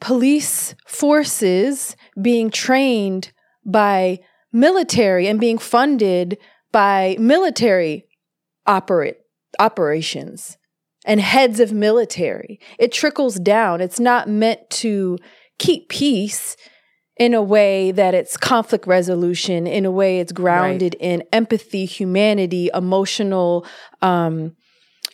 [0.00, 3.32] police forces being trained
[3.64, 4.18] by
[4.52, 6.36] military and being funded
[6.72, 8.06] by military
[8.66, 9.18] operate
[9.60, 10.58] operations
[11.04, 12.60] and heads of military.
[12.78, 13.80] It trickles down.
[13.80, 15.18] It's not meant to
[15.58, 16.56] keep peace
[17.16, 21.08] in a way that it's conflict resolution, in a way it's grounded right.
[21.08, 23.66] in empathy, humanity, emotional
[24.00, 24.56] um,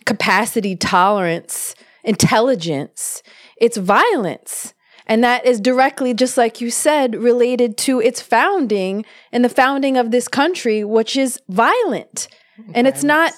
[0.06, 1.74] capacity, tolerance,
[2.04, 3.22] intelligence.
[3.60, 4.74] It's violence.
[5.06, 9.96] And that is directly, just like you said, related to its founding and the founding
[9.96, 12.28] of this country, which is violent.
[12.58, 12.72] Violence.
[12.74, 13.32] And it's not,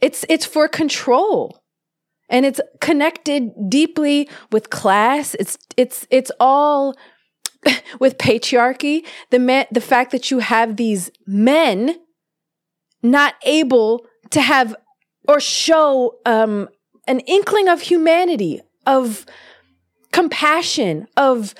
[0.00, 1.62] it's it's for control.
[2.30, 5.34] And it's connected deeply with class.
[5.34, 6.96] It's it's it's all
[8.00, 9.04] with patriarchy.
[9.30, 11.96] The man, the fact that you have these men
[13.02, 14.74] not able to have
[15.28, 16.68] or show um,
[17.06, 19.26] an inkling of humanity, of
[20.12, 21.54] compassion, of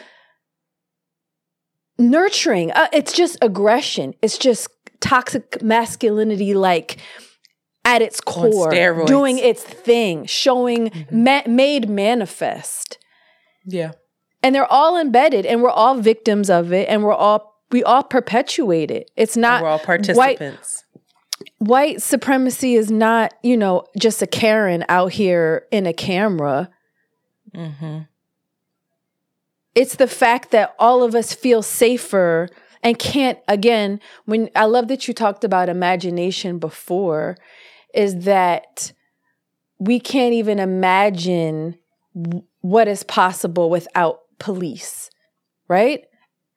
[1.98, 2.72] nurturing.
[2.72, 4.14] Uh, it's just aggression.
[4.22, 4.68] It's just
[5.00, 6.98] toxic masculinity, like
[7.84, 8.70] at its core,
[9.06, 12.98] doing its thing, showing ma- made manifest.
[13.64, 13.92] Yeah.
[14.42, 18.02] And they're all embedded, and we're all victims of it, and we're all we all
[18.02, 19.10] perpetuate it.
[19.16, 20.84] It's not We're all white participants.
[21.58, 26.68] white supremacy is not you know just a Karen out here in a camera.
[27.54, 27.98] Mm-hmm.
[29.74, 32.48] it's the fact that all of us feel safer
[32.80, 37.36] and can't again when i love that you talked about imagination before
[37.94, 38.92] is that
[39.78, 41.78] we can't even imagine
[42.60, 45.10] what is possible without police
[45.70, 46.04] right?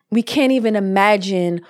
[0.10, 1.62] We can't even imagine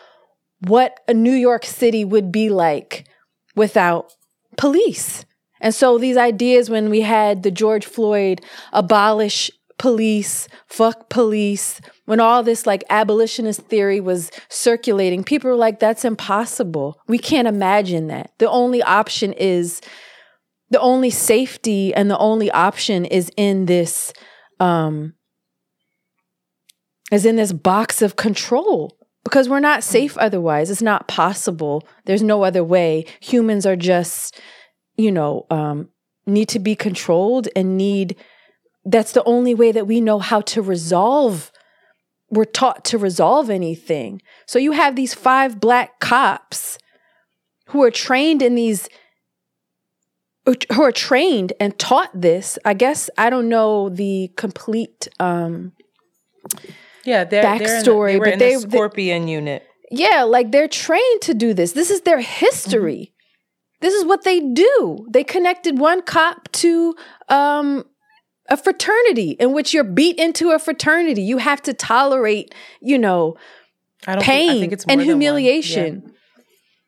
[0.66, 3.06] what a new york city would be like
[3.54, 4.14] without
[4.58, 5.26] police.
[5.60, 8.42] And so these ideas when we had the george floyd
[8.72, 15.80] abolish police, fuck police, when all this like abolitionist theory was circulating, people were like,
[15.80, 17.00] that's impossible.
[17.08, 18.32] We can't imagine that.
[18.40, 19.82] The only option is
[20.70, 24.12] the only safety and the only option is in this
[24.60, 25.14] um
[27.12, 30.72] is in this box of control because we're not safe otherwise.
[30.72, 31.88] It's not possible.
[32.06, 33.06] There's no other way.
[33.22, 34.40] Humans are just,
[34.98, 35.90] you know, um
[36.26, 38.16] need to be controlled and need
[38.86, 41.52] that's the only way that we know how to resolve
[42.30, 44.20] we're taught to resolve anything.
[44.48, 46.80] So you have these five black cops
[47.68, 48.90] who are trained in these
[50.46, 52.58] who are trained and taught this.
[52.66, 55.74] I guess i don't know the complete um
[57.06, 59.64] Yeah, they're, they're in the, Backstory, they were but in they- the Scorpion unit.
[59.92, 61.74] yeah like they're trained to do this.
[61.74, 63.14] This is their history.
[63.80, 65.06] This is what they do.
[65.10, 66.96] They connected one cop to
[67.30, 67.86] um
[68.50, 73.36] a fraternity in which you're beat into a fraternity you have to tolerate you know
[74.06, 74.24] I don't.
[74.26, 76.14] think- I pain think it's and humiliation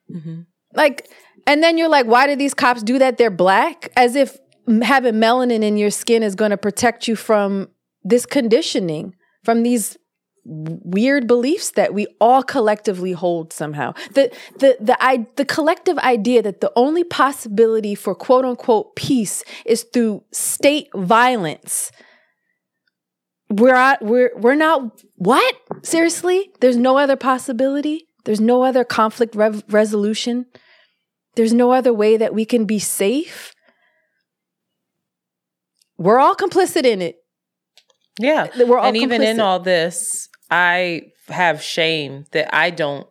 [0.10, 0.18] Yeah.
[0.20, 0.45] Mhm.
[0.74, 1.08] like
[1.47, 4.38] and then you're like why do these cops do that they're black as if
[4.84, 7.70] having melanin in your skin is going to protect you from
[8.03, 9.97] this conditioning from these
[10.45, 13.93] weird beliefs that we all collectively hold somehow.
[14.13, 19.43] The the the I, the collective idea that the only possibility for quote unquote peace
[19.65, 21.91] is through state violence.
[23.49, 25.55] We're at, we're we're not what?
[25.83, 26.51] Seriously?
[26.61, 28.07] There's no other possibility?
[28.25, 30.47] There's no other conflict rev- resolution?
[31.35, 33.53] There's no other way that we can be safe?
[35.97, 37.17] We're all complicit in it.
[38.19, 43.07] Yeah, we're all and even in all this, I have shame that I don't.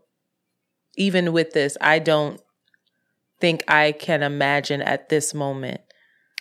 [0.97, 2.41] Even with this, I don't
[3.41, 5.81] think I can imagine at this moment.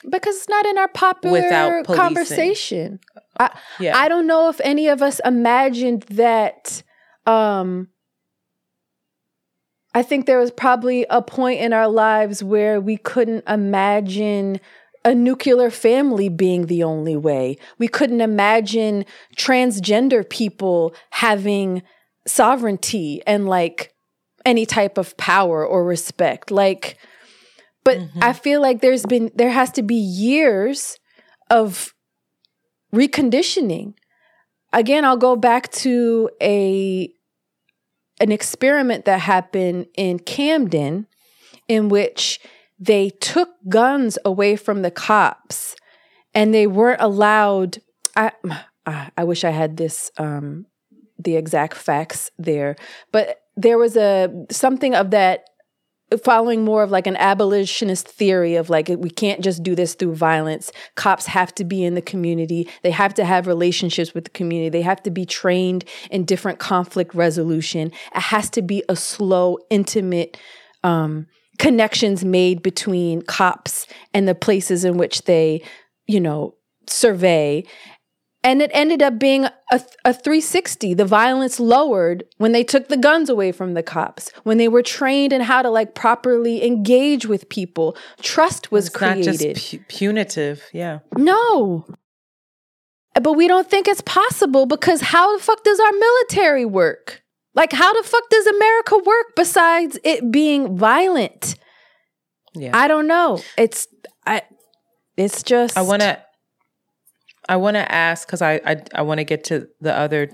[0.10, 2.04] because it's not in our popular Without policing.
[2.04, 3.00] conversation
[3.40, 6.84] I, Yeah, I don't know if any of us imagined that.
[7.26, 7.88] Um,
[9.96, 14.60] I think there was probably a point in our lives where we couldn't imagine
[15.06, 17.58] a nuclear family being the only way.
[17.78, 21.84] We couldn't imagine transgender people having
[22.26, 23.94] sovereignty and like
[24.46, 26.52] any type of power or respect.
[26.52, 26.98] Like,
[27.84, 28.10] but Mhm.
[28.22, 30.98] I feel like there's been, there has to be years
[31.50, 31.94] of
[32.94, 33.94] reconditioning.
[34.72, 37.10] Again, I'll go back to a
[38.20, 41.08] an experiment that happened in Camden
[41.68, 42.40] in which
[42.86, 45.76] they took guns away from the cops
[46.34, 47.80] and they weren't allowed
[48.16, 48.32] I
[48.86, 50.66] I wish I had this um
[51.20, 52.76] the exact facts there,
[53.12, 55.46] but there was a something of that
[56.24, 60.16] following more of like an abolitionist theory of like we can't just do this through
[60.16, 60.72] violence.
[60.96, 62.68] Cops have to be in the community.
[62.82, 64.70] They have to have relationships with the community.
[64.70, 67.92] They have to be trained in different conflict resolution.
[68.14, 70.38] It has to be a slow intimate
[70.84, 71.28] um,
[71.60, 75.62] connections made between cops and the places in which they
[76.08, 76.56] you know
[76.88, 77.64] survey.
[78.46, 82.98] And it ended up being a, a 360 the violence lowered when they took the
[82.98, 87.26] guns away from the cops when they were trained in how to like properly engage
[87.26, 87.96] with people.
[88.22, 89.56] Trust was it's not created.
[89.56, 90.64] just pu- punitive.
[90.74, 91.86] Yeah, no.
[93.22, 97.23] But we don't think it's possible because how the fuck does our military work
[97.56, 101.56] like how the fuck does america work besides it being violent
[102.56, 102.72] yeah.
[102.74, 103.88] i don't know it's
[104.26, 104.42] i
[105.18, 106.20] it's just I want to.
[107.48, 110.30] I want to ask because I I, I want to get to the other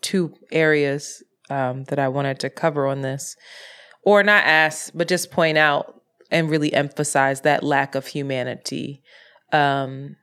[0.00, 3.36] two areas um, that I wanted to cover on this,
[4.04, 6.00] or not ask, but just point out
[6.30, 9.02] and really emphasize that lack of humanity.
[9.52, 10.16] Um,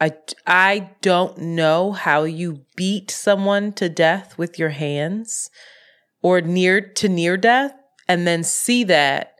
[0.00, 0.12] I,
[0.44, 5.48] I don't know how you beat someone to death with your hands
[6.22, 7.72] or near to near death
[8.08, 9.34] and then see that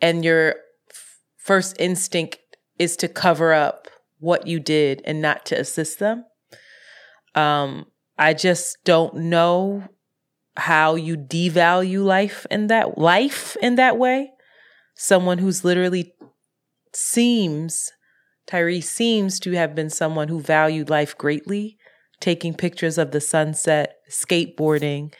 [0.00, 0.56] and your
[0.90, 2.38] f- first instinct
[2.78, 3.88] is to cover up
[4.18, 6.24] what you did and not to assist them.
[7.34, 7.86] Um,
[8.18, 9.84] I just don't know
[10.56, 14.30] how you devalue life in that life in that way.
[14.96, 16.14] Someone who's literally
[16.92, 17.90] seems
[18.46, 21.78] Tyre seems to have been someone who valued life greatly,
[22.20, 25.12] taking pictures of the sunset, skateboarding.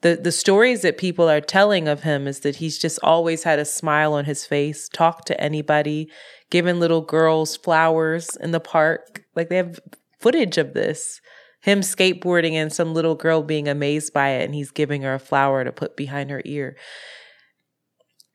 [0.00, 3.58] The the stories that people are telling of him is that he's just always had
[3.58, 6.08] a smile on his face, talked to anybody,
[6.50, 9.24] given little girls flowers in the park.
[9.34, 9.80] Like they have
[10.20, 11.20] footage of this.
[11.60, 15.18] Him skateboarding and some little girl being amazed by it and he's giving her a
[15.18, 16.76] flower to put behind her ear.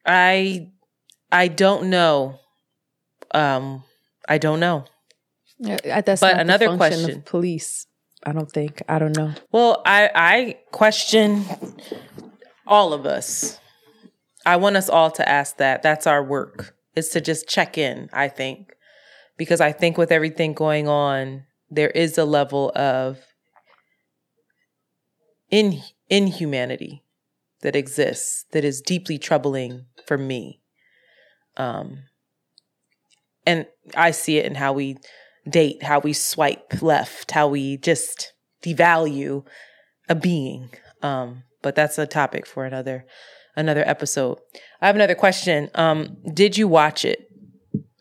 [0.06, 0.68] I
[1.31, 2.40] I don't know
[3.31, 3.84] um
[4.27, 4.85] I don't know.
[5.60, 7.18] That's But not the another question.
[7.18, 7.88] Of police.
[8.26, 8.82] I don't think.
[8.88, 9.34] I don't know.
[9.52, 11.45] Well, I I question
[12.66, 13.60] all of us.
[14.45, 15.84] I want us all to ask that.
[15.84, 16.76] That's our work.
[16.95, 18.74] Is to just check in, I think.
[19.38, 23.20] Because I think with everything going on, there is a level of
[25.50, 27.04] in inhumanity
[27.62, 30.62] that exists that is deeply troubling for me.
[31.58, 32.04] Um
[33.45, 34.98] and I see it in how we
[35.49, 38.34] date, how we swipe left, how we just
[38.64, 39.45] devalue
[40.10, 40.70] a being.
[41.02, 43.06] Um, but that's a topic for another
[43.56, 44.40] another episode.
[44.82, 45.70] I have another question.
[45.76, 47.28] Um, did you watch it,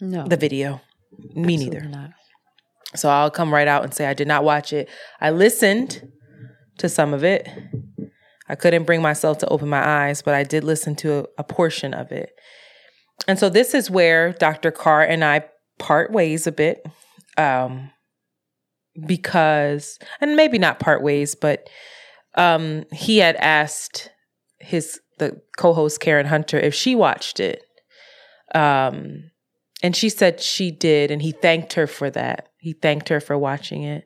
[0.01, 0.27] No.
[0.27, 0.81] the video?
[1.35, 1.89] Me absolutely neither.
[1.89, 2.11] Not.
[2.95, 4.89] So I'll come right out and say I did not watch it.
[5.21, 6.11] I listened
[6.79, 7.49] to some of it.
[8.49, 11.45] I couldn't bring myself to open my eyes, but I did listen to a, a
[11.45, 12.31] portion of it.
[13.29, 14.71] And so this is where Dr.
[14.71, 15.45] Carr and I
[15.79, 16.85] part ways a bit.
[17.37, 17.91] Um,
[19.07, 21.69] because, and maybe not part ways, but
[22.35, 24.11] um, he had asked
[24.59, 27.63] his the co-host Karen Hunter if she watched it.
[28.55, 29.31] Um,
[29.83, 32.49] and she said she did, and he thanked her for that.
[32.59, 34.05] He thanked her for watching it.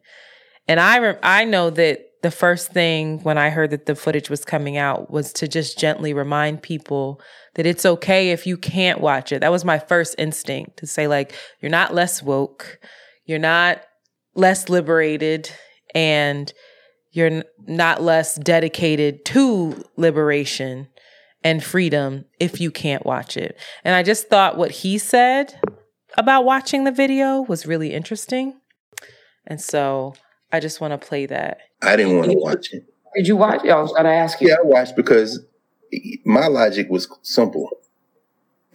[0.68, 4.30] And I re- I know that the first thing when I heard that the footage
[4.30, 7.20] was coming out was to just gently remind people
[7.54, 9.40] that it's okay if you can't watch it.
[9.40, 12.78] That was my first instinct to say like you're not less woke,
[13.26, 13.82] you're not
[14.34, 15.50] less liberated,
[15.94, 16.52] and
[17.12, 20.88] you're n- not less dedicated to liberation
[21.42, 23.58] and freedom if you can't watch it.
[23.84, 25.58] And I just thought what he said
[26.18, 28.60] about watching the video was really interesting.
[29.46, 30.14] And so
[30.52, 31.58] I just want to play that.
[31.82, 32.84] I didn't want to watch it.
[33.14, 33.70] Did you watch it?
[33.70, 34.48] I was going to ask you.
[34.48, 35.40] Yeah, I watched because
[36.24, 37.70] my logic was simple.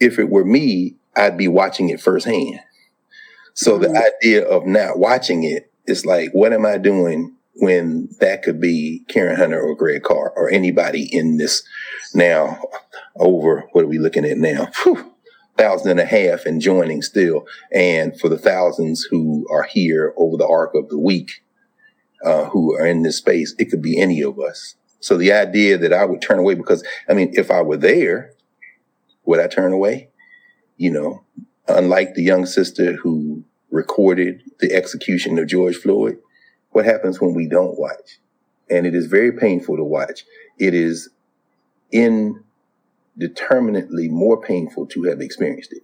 [0.00, 2.60] If it were me, I'd be watching it firsthand.
[3.54, 3.82] So Mhm.
[3.82, 8.60] the idea of not watching it is like, what am I doing when that could
[8.60, 11.62] be Karen Hunter or Greg Carr or anybody in this
[12.14, 12.58] now
[13.16, 14.68] over, what are we looking at now?
[14.82, 15.12] Whew,
[15.58, 17.46] thousand and a half and joining still.
[17.70, 21.30] And for the thousands who are here over the arc of the week,
[22.24, 24.76] uh, who are in this space, it could be any of us.
[25.00, 28.32] So the idea that I would turn away because, I mean, if I were there,
[29.24, 30.08] would I turn away?
[30.76, 31.24] You know,
[31.68, 33.31] unlike the young sister who
[33.72, 36.18] recorded the execution of George Floyd,
[36.70, 38.20] what happens when we don't watch?
[38.70, 40.24] And it is very painful to watch.
[40.58, 41.08] It is
[41.90, 45.82] indeterminately more painful to have experienced it.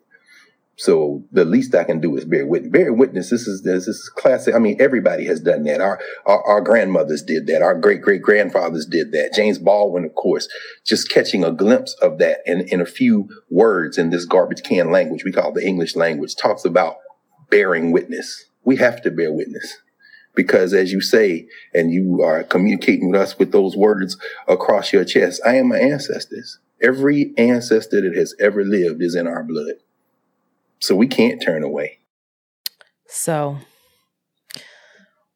[0.77, 2.70] So the least I can do is bear witness.
[2.70, 3.31] Bear witness.
[3.31, 4.55] This is this is classic.
[4.55, 5.81] I mean, everybody has done that.
[5.81, 7.62] Our our, our grandmothers did that.
[7.62, 9.32] Our great great grandfathers did that.
[9.35, 10.48] James Baldwin, of course,
[10.86, 14.93] just catching a glimpse of that in in a few words in this garbage can
[14.93, 16.98] language we call the English language talks about
[17.51, 18.47] bearing witness.
[18.65, 19.79] We have to bear witness
[20.35, 24.16] because, as you say, and you are communicating with us with those words
[24.47, 25.41] across your chest.
[25.45, 26.59] I am my ancestors.
[26.81, 29.75] Every ancestor that has ever lived is in our blood.
[30.79, 31.99] So we can't turn away.
[33.07, 33.59] So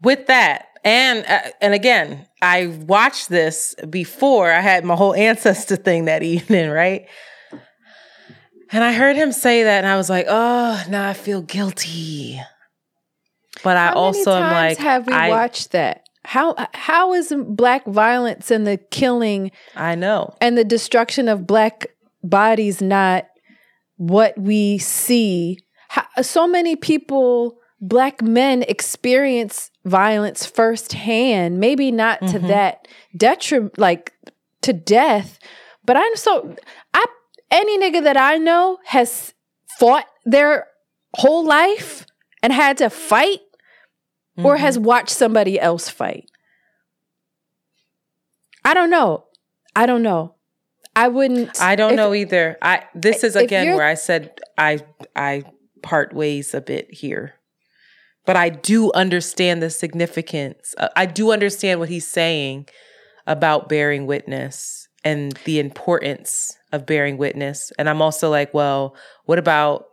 [0.00, 5.76] with that, and uh, and again, I watched this before I had my whole ancestor
[5.76, 7.06] thing that evening, right?
[8.72, 12.40] And I heard him say that, and I was like, "Oh, now I feel guilty."
[13.62, 16.06] But I also am like, have we I, watched that?
[16.24, 20.34] How how is black violence and the killing I know.
[20.40, 21.86] and the destruction of black
[22.24, 23.26] bodies not
[23.96, 25.58] what we see?
[25.88, 31.58] How, so many people, black men, experience violence firsthand.
[31.60, 32.48] Maybe not to Mhm.
[32.48, 34.12] that detriment, like
[34.62, 35.38] to death.
[35.84, 36.54] But I'm so
[37.52, 39.34] any nigga that I know has
[39.78, 40.66] fought their
[41.14, 42.06] whole life
[42.42, 43.40] and had to fight
[44.38, 44.60] or Mhm.
[44.60, 46.28] has watched somebody else fight.
[48.64, 49.26] I don't know.
[49.76, 50.34] I don't know.
[50.94, 51.60] I wouldn't.
[51.60, 52.56] I don't if- know either.
[52.62, 54.80] I this is again where I said I
[55.16, 55.42] I
[55.82, 57.34] part ways a bit here.
[58.24, 60.74] But I do understand the significance.
[60.78, 62.68] uh, I do understand what he's saying
[63.26, 67.72] about bearing witness and the importance of bearing witness.
[67.78, 69.86] And I'm also like, well, what about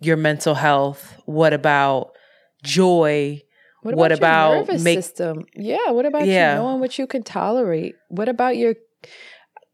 [0.00, 1.16] your mental health?
[1.26, 2.12] What about
[2.62, 3.42] joy?
[3.82, 5.44] What about, what your about nervous make- system?
[5.54, 5.90] Yeah.
[5.90, 6.54] What about Yeah.
[6.56, 7.94] you knowing what you can tolerate?
[8.08, 8.74] What about your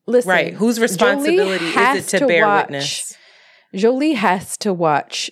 [0.07, 0.31] listen?
[0.31, 0.55] right.
[0.55, 3.17] Whose responsibility is it to, bear watch- witness?
[3.75, 5.31] Jolie has to watch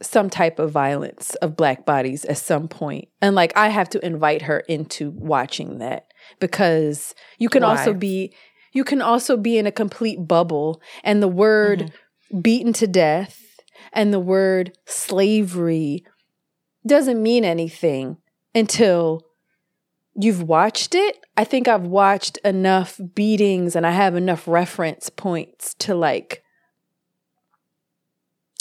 [0.00, 3.08] some type of violence of black bodies at some point.
[3.20, 6.06] And like I have to invite her into watching that
[6.40, 8.32] because you can also be
[8.72, 11.90] you can also be in a complete bubble and the word
[12.42, 13.42] beaten to death
[13.92, 16.04] and the word slavery
[16.86, 18.18] doesn't mean anything
[18.54, 19.22] until
[20.14, 21.18] you've watched it.
[21.36, 26.42] I think I've watched enough beatings and I have enough reference points to like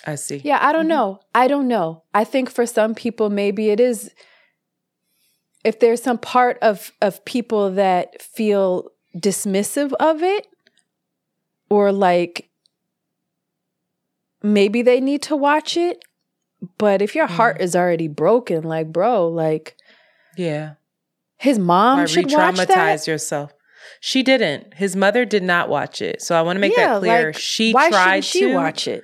[0.06, 0.38] I see.
[0.44, 0.90] yeah, I don't Mhm.
[0.90, 1.20] know.
[1.36, 2.04] I don't know.
[2.14, 4.12] I think for some people maybe it is
[5.64, 10.48] if there's some part of of people that feel dismissive of it
[11.70, 12.50] or like
[14.44, 16.04] maybe they need to watch it,
[16.78, 17.62] but if your heart mm.
[17.62, 19.76] is already broken like bro, like
[20.36, 20.74] Yeah.
[21.38, 23.08] his mom Why should watch that.
[23.08, 23.54] yourself?
[24.00, 24.76] She didn't.
[24.76, 26.22] His mother did not watch it.
[26.22, 27.26] So I want to make Yeah, that clear.
[27.28, 29.04] like, she Why tried she to watch it?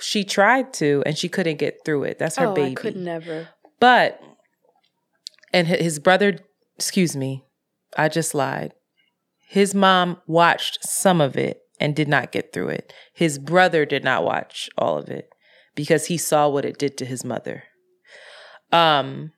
[0.00, 2.18] She tried to, and she couldn't get through it.
[2.18, 2.72] That's her oh, baby.
[2.72, 3.48] I could never.
[3.80, 4.20] But
[5.56, 6.38] and his brother,
[6.76, 7.46] excuse me,
[7.96, 8.74] I just lied.
[9.48, 12.92] His mom watched some of it and did not get through it.
[13.14, 15.30] His brother did not watch all of it
[15.74, 17.62] because he saw what it did to his mother.
[18.70, 19.32] Um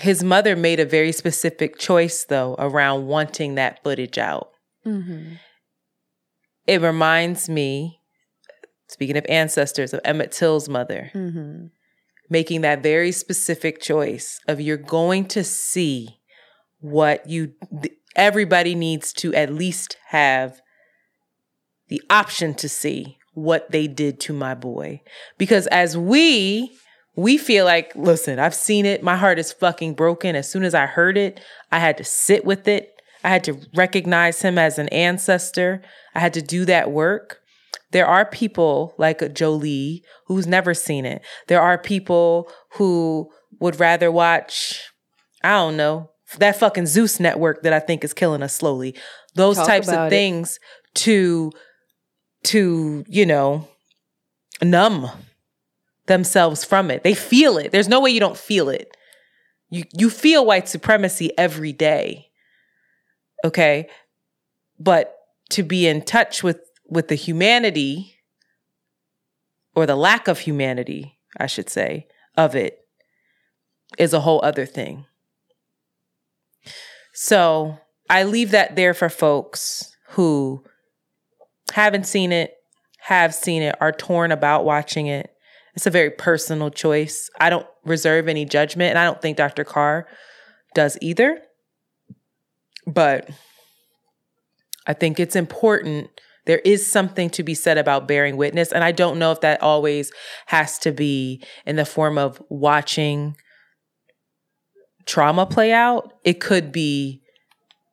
[0.00, 4.50] his mother made a very specific choice though around wanting that footage out.
[4.84, 5.36] Mm-hmm.
[6.66, 8.00] It reminds me
[8.88, 11.10] speaking of ancestors of Emmett Till's mother.
[11.14, 11.68] Mm-hmm.
[12.32, 16.18] Making that very specific choice of you're going to see
[16.80, 17.52] what you
[18.16, 20.60] everybody needs to at least have
[21.88, 25.00] the option to see what they did to my boy.
[25.38, 26.76] Because as we
[27.14, 29.02] we feel like listen i've seen it.
[29.02, 30.34] My heart is fucking broken.
[30.34, 31.38] As soon as i heard it
[31.70, 32.88] i had to sit with it.
[33.22, 35.82] I had to recognize him as an ancestor.
[36.14, 37.41] I had to do that work
[37.92, 41.22] there are people like Jolie who's never seen it.
[41.46, 44.82] There are people who would rather watch,
[45.44, 48.94] I don't know, that fucking Zeus network that I think is killing us slowly.
[49.34, 50.10] Those Talk types of it.
[50.10, 50.58] things
[50.94, 51.52] to
[52.44, 53.68] to, you know,
[54.62, 55.08] numb
[56.06, 57.04] themselves from it.
[57.04, 57.70] They feel it.
[57.70, 58.96] There's no way you don't feel it.
[59.70, 62.28] You you feel white supremacy every day.
[63.44, 63.88] Okay?
[64.78, 65.14] But
[65.50, 66.58] to be in touch with
[66.92, 68.18] with the humanity
[69.74, 72.06] or the lack of humanity, I should say,
[72.36, 72.80] of it
[73.98, 75.06] is a whole other thing.
[77.14, 77.78] So
[78.10, 80.62] I leave that there for folks who
[81.72, 82.54] haven't seen it,
[82.98, 85.30] have seen it, are torn about watching it.
[85.74, 87.30] It's a very personal choice.
[87.40, 89.64] I don't reserve any judgment, and I don't think Dr.
[89.64, 90.06] Carr
[90.74, 91.40] does either.
[92.86, 93.30] But
[94.86, 96.10] I think it's important.
[96.46, 98.72] There is something to be said about bearing witness.
[98.72, 100.10] And I don't know if that always
[100.46, 103.36] has to be in the form of watching
[105.06, 106.12] trauma play out.
[106.24, 107.22] It could be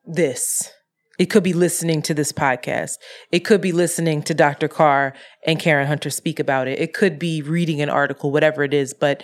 [0.05, 0.71] this.
[1.19, 2.93] It could be listening to this podcast.
[3.31, 4.69] It could be listening to Dr.
[4.69, 5.13] Carr
[5.45, 6.80] and Karen Hunter speak about it.
[6.80, 9.21] It could be reading an article, whatever it is, but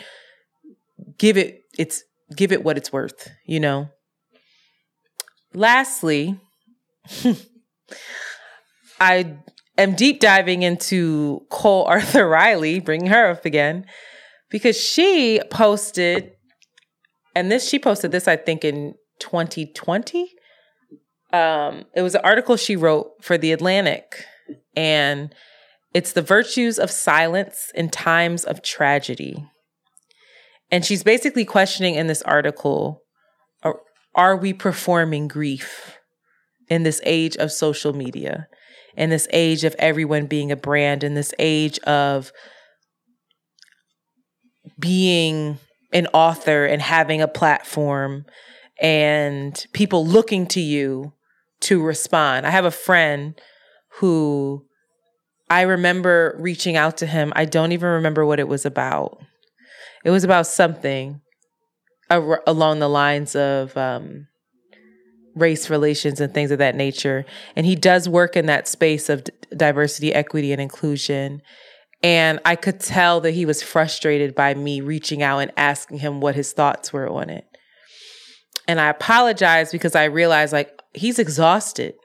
[1.18, 2.04] give it it's
[2.36, 3.90] give it what it's worth, you know.
[5.54, 6.38] Lastly,
[9.00, 9.38] I
[9.78, 13.86] am deep diving into Cole Arthur Riley, bringing her up again,
[14.50, 16.32] because she posted,
[17.36, 20.32] and this she posted this I think in 2020.
[21.34, 24.26] Um, it was an article she wrote for the Atlantic,
[24.76, 25.34] and
[25.94, 29.46] it's the virtues of silence in times of tragedy.
[30.72, 33.04] And she's basically questioning in this article
[33.64, 33.80] are,
[34.14, 35.98] are we performing grief
[36.68, 38.48] in this age of social media,
[38.98, 42.32] in this age of everyone being a brand, in this age of
[44.80, 45.58] being
[45.94, 48.26] an author and having a platform
[48.82, 51.14] and people looking to you
[51.62, 52.46] to respond.
[52.46, 53.40] I have a friend
[54.00, 54.66] who
[55.50, 57.32] I remember reaching out to him.
[57.36, 59.20] I don't even remember what it was about.
[60.04, 61.22] It was about something
[62.10, 64.28] along the lines of um,
[65.36, 67.26] race relations and things of that nature.
[67.56, 71.42] And he does work in that space of d- diversity, equity, and inclusion.
[72.02, 76.22] And I could tell that he was frustrated by me reaching out and asking him
[76.22, 77.46] what his thoughts were on it.
[78.68, 81.96] And I apologized because I realized like he's exhausted.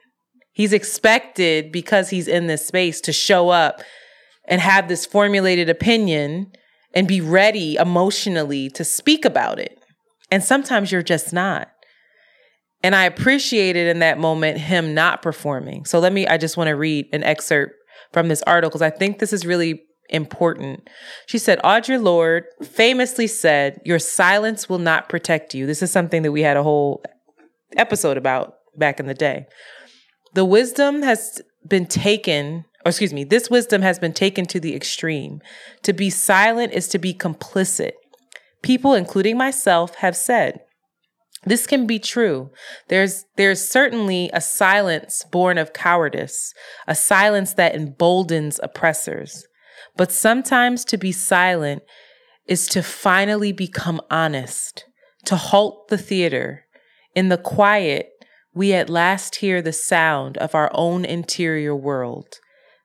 [0.53, 3.81] He's expected because he's in this space to show up
[4.47, 6.51] and have this formulated opinion
[6.93, 9.77] and be ready emotionally to speak about it.
[10.29, 11.70] And sometimes you're just not.
[12.83, 15.85] And I appreciated in that moment him not performing.
[15.85, 17.75] So let me, I just want to read an excerpt
[18.11, 20.89] from this article because I think this is really important.
[21.25, 25.65] She said, Audre Lorde famously said, Your silence will not protect you.
[25.65, 27.03] This is something that we had a whole
[27.77, 29.45] episode about back in the day.
[30.33, 34.75] The wisdom has been taken, or excuse me, this wisdom has been taken to the
[34.75, 35.41] extreme.
[35.83, 37.91] To be silent is to be complicit.
[38.61, 40.61] People, including myself, have said,
[41.43, 42.51] this can be true.
[42.87, 46.53] There's there's certainly a silence born of cowardice,
[46.87, 49.47] a silence that emboldens oppressors.
[49.95, 51.83] But sometimes to be silent
[52.47, 54.85] is to finally become honest,
[55.25, 56.65] to halt the theater.
[57.15, 58.09] In the quiet,
[58.53, 62.39] we at last hear the sound of our own interior world,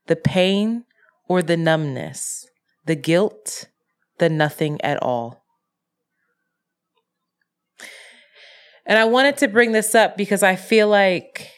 [0.07, 0.85] the pain
[1.29, 2.47] or the numbness,
[2.87, 3.69] the guilt,
[4.19, 5.46] the nothing at all.
[8.87, 11.51] And I wanted to bring this up because I feel like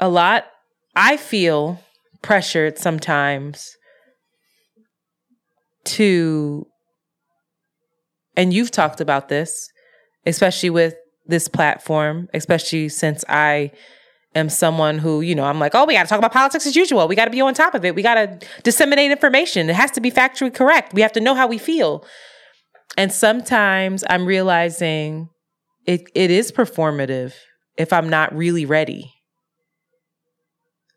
[0.00, 0.46] a lot,
[0.96, 1.80] I feel
[2.22, 3.76] pressured sometimes
[5.84, 6.66] to,
[8.36, 9.68] and you've talked about this,
[10.24, 10.94] especially with
[11.26, 13.72] this platform, especially since I
[14.34, 16.74] am someone who, you know, I'm like, oh, we got to talk about politics as
[16.74, 17.06] usual.
[17.08, 17.94] We got to be on top of it.
[17.94, 19.68] We got to disseminate information.
[19.68, 20.94] It has to be factually correct.
[20.94, 22.06] We have to know how we feel.
[22.96, 25.28] And sometimes I'm realizing
[25.86, 27.34] it it is performative
[27.76, 29.12] if I'm not really ready.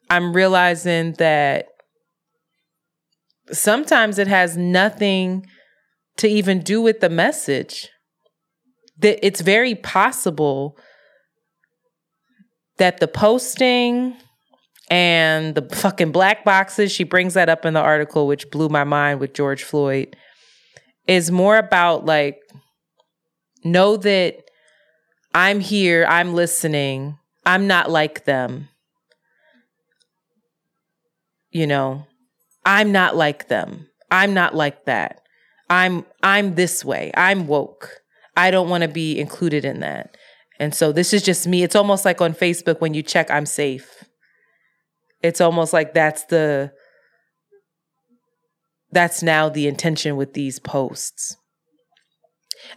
[0.10, 1.68] I'm realizing that
[3.52, 5.46] sometimes it has nothing
[6.18, 7.90] to even do with the message.
[9.00, 10.78] That it's very possible
[12.78, 14.16] that the posting
[14.90, 18.84] and the fucking black boxes, she brings that up in the article, which blew my
[18.84, 20.16] mind with George Floyd,
[21.08, 22.38] is more about like,
[23.64, 24.45] know that
[25.36, 28.70] I'm here, I'm listening, I'm not like them.
[31.52, 32.08] You know,
[32.66, 33.90] I'm not like them.
[34.10, 35.22] I'm not like that.
[35.70, 37.12] I'm I'm this way.
[37.16, 38.02] I'm woke.
[38.38, 40.16] I don't want to be included in that.
[40.58, 41.64] And so this is just me.
[41.64, 44.06] It's almost like on Facebook when you check I'm safe.
[45.22, 46.72] It's almost like that's the
[48.92, 51.36] that's now the intention with these posts.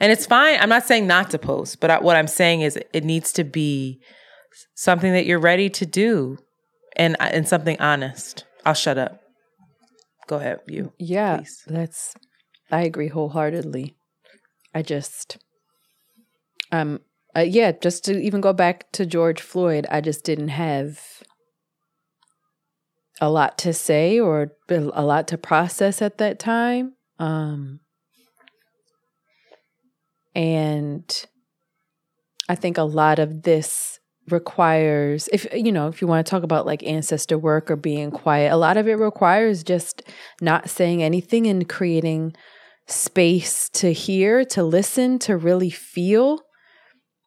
[0.00, 0.58] And it's fine.
[0.60, 3.44] I'm not saying not to post, but I, what I'm saying is it needs to
[3.44, 4.00] be
[4.74, 6.38] something that you're ready to do
[6.96, 8.44] and and something honest.
[8.64, 9.20] I'll shut up.
[10.26, 10.92] Go ahead, you.
[10.98, 11.62] Yeah, please.
[11.66, 12.14] that's
[12.70, 13.96] I agree wholeheartedly.
[14.74, 15.38] I just
[16.70, 17.00] um
[17.36, 21.22] uh, yeah, just to even go back to George Floyd, I just didn't have
[23.20, 26.94] a lot to say or a lot to process at that time.
[27.18, 27.80] Um
[30.34, 31.26] and
[32.48, 33.98] I think a lot of this
[34.30, 38.10] requires if you know if you want to talk about like ancestor work or being
[38.10, 40.02] quiet a lot of it requires just
[40.42, 42.34] not saying anything and creating
[42.88, 46.40] space to hear to listen to really feel.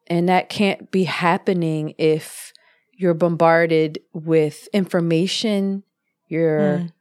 [0.08, 2.52] And that can't be happening if
[2.92, 5.84] you're bombarded with information
[6.28, 6.92] you're mm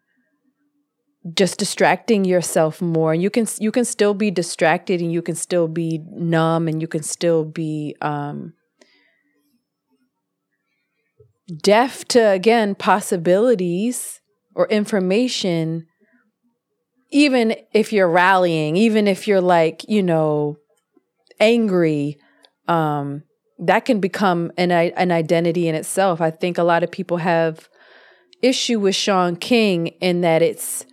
[1.35, 3.13] just distracting yourself more.
[3.13, 6.81] And you can you can still be distracted and you can still be numb and
[6.81, 8.53] you can still be um
[11.61, 14.21] deaf to again possibilities
[14.55, 15.85] or information
[17.11, 20.55] even if you're rallying even if you're like you know
[21.41, 22.17] angry
[22.69, 23.21] um
[23.61, 26.19] that can become an an identity in itself.
[26.19, 27.69] I think a lot of people have
[28.41, 30.85] issue with Shaun King in that it's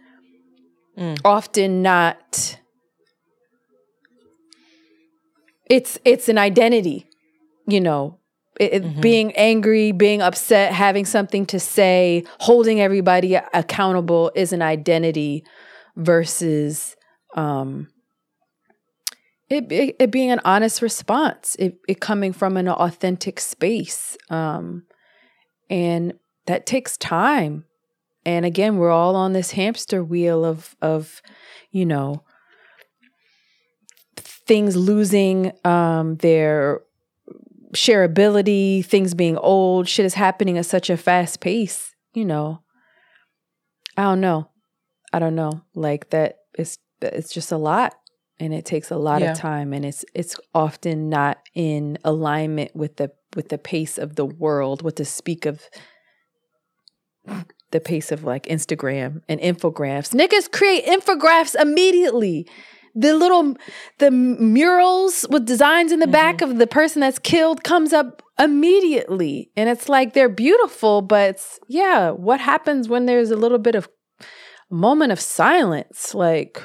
[0.98, 1.20] mm.
[1.24, 2.58] often not
[5.70, 7.08] it's it's an identity
[7.66, 8.18] you know
[8.58, 9.00] it, mm-hmm.
[9.00, 15.44] being angry being upset having something to say holding everybody accountable is an identity
[15.96, 16.96] versus
[17.36, 17.88] um
[19.48, 24.84] it, it, it being an honest response it, it coming from an authentic space um
[25.70, 26.14] and
[26.46, 27.64] that takes time
[28.28, 31.22] and again, we're all on this hamster wheel of of,
[31.70, 32.22] you know,
[34.16, 36.80] things losing um, their
[37.74, 42.62] shareability, things being old, shit is happening at such a fast pace, you know.
[43.96, 44.48] I don't know.
[45.12, 45.62] I don't know.
[45.74, 47.94] Like that it's it's just a lot
[48.40, 49.32] and it takes a lot Yeah.
[49.32, 54.16] of time and it's it's often not in alignment with the with the pace of
[54.16, 55.62] the world, what to speak of
[57.70, 60.14] the pace of like Instagram and infographics.
[60.14, 62.46] Niggas create infographics immediately.
[62.94, 63.54] The little
[63.98, 69.50] the murals with designs in the back of the person that's killed comes up immediately.
[69.56, 73.88] And it's like they're beautiful, but yeah, what happens when there's a little bit of
[74.70, 76.60] moment of silence like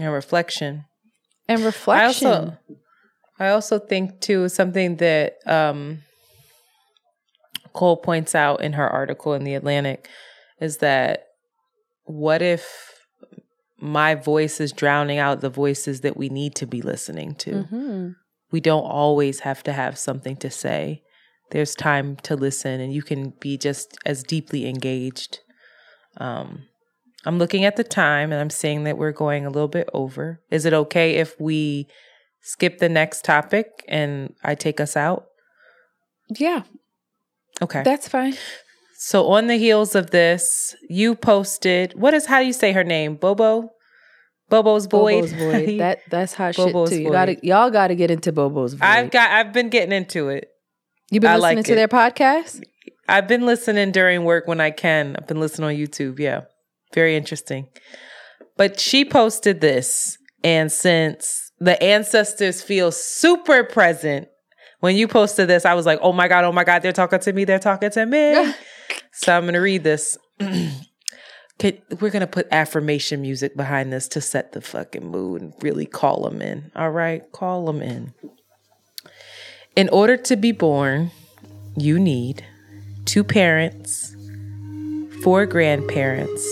[0.00, 0.84] And reflection.
[1.48, 2.26] and reflection.
[2.28, 2.56] I also
[3.40, 6.02] I also think too something that um
[7.78, 10.08] Cole points out in her article in the Atlantic
[10.60, 11.26] is that
[12.02, 12.66] what if
[13.78, 17.52] my voice is drowning out the voices that we need to be listening to?
[17.52, 18.16] Mhm.
[18.50, 21.04] We don't always have to have something to say.
[21.52, 25.38] There's time to listen and you can be just as deeply engaged.
[26.16, 26.64] Um
[27.24, 30.40] I'm looking at the time and I'm seeing that we're going a little bit over.
[30.50, 31.86] Is it okay if we
[32.40, 35.26] skip the next topic and I take us out?
[36.28, 36.62] Yeah,
[37.60, 37.82] Okay.
[37.82, 38.34] that's fine.
[38.98, 42.84] so on the heels of this, you posted what is how do you say her
[42.84, 43.16] name?
[43.16, 43.70] Bobo?
[44.48, 45.22] Bobo's Void.
[45.22, 45.78] Bobo's void.
[45.78, 47.04] That that's hot Bobo's shit too.
[47.04, 48.86] You gotta, y'all gotta get into Bobo's void.
[48.86, 50.48] I've got I've been getting into it.
[51.10, 51.76] You've been I listening like to it.
[51.76, 52.62] their podcast?
[53.08, 55.16] I've been listening during work when I can.
[55.18, 56.18] I've been listening on YouTube.
[56.18, 56.42] Yeah.
[56.94, 57.68] Very interesting.
[58.56, 60.16] But she posted this.
[60.44, 64.28] And since the ancestors feel super present,
[64.80, 67.18] when you posted this, I was like, oh my God, oh my God, they're talking
[67.20, 67.44] to me.
[67.44, 68.52] They're talking to me.
[69.12, 70.18] so I'm going to read this.
[71.60, 75.52] Okay, we're going to put affirmation music behind this to set the fucking mood and
[75.60, 76.70] really call them in.
[76.76, 77.24] All right.
[77.32, 78.14] Call them in.
[79.74, 81.10] In order to be born,
[81.76, 82.44] you need
[83.06, 84.14] two parents,
[85.24, 86.46] four grandparents,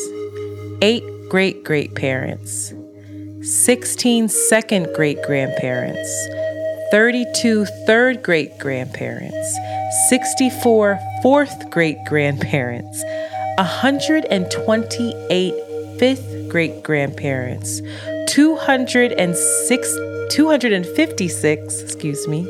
[0.82, 2.72] eight great great parents,
[3.42, 6.28] 16 second great grandparents,
[6.90, 9.58] 32 third great grandparents,
[10.08, 13.02] 64 fourth great grandparents,
[13.58, 15.54] 128
[15.98, 17.80] fifth great grandparents,
[18.28, 19.98] 206
[20.30, 22.46] 256, excuse me,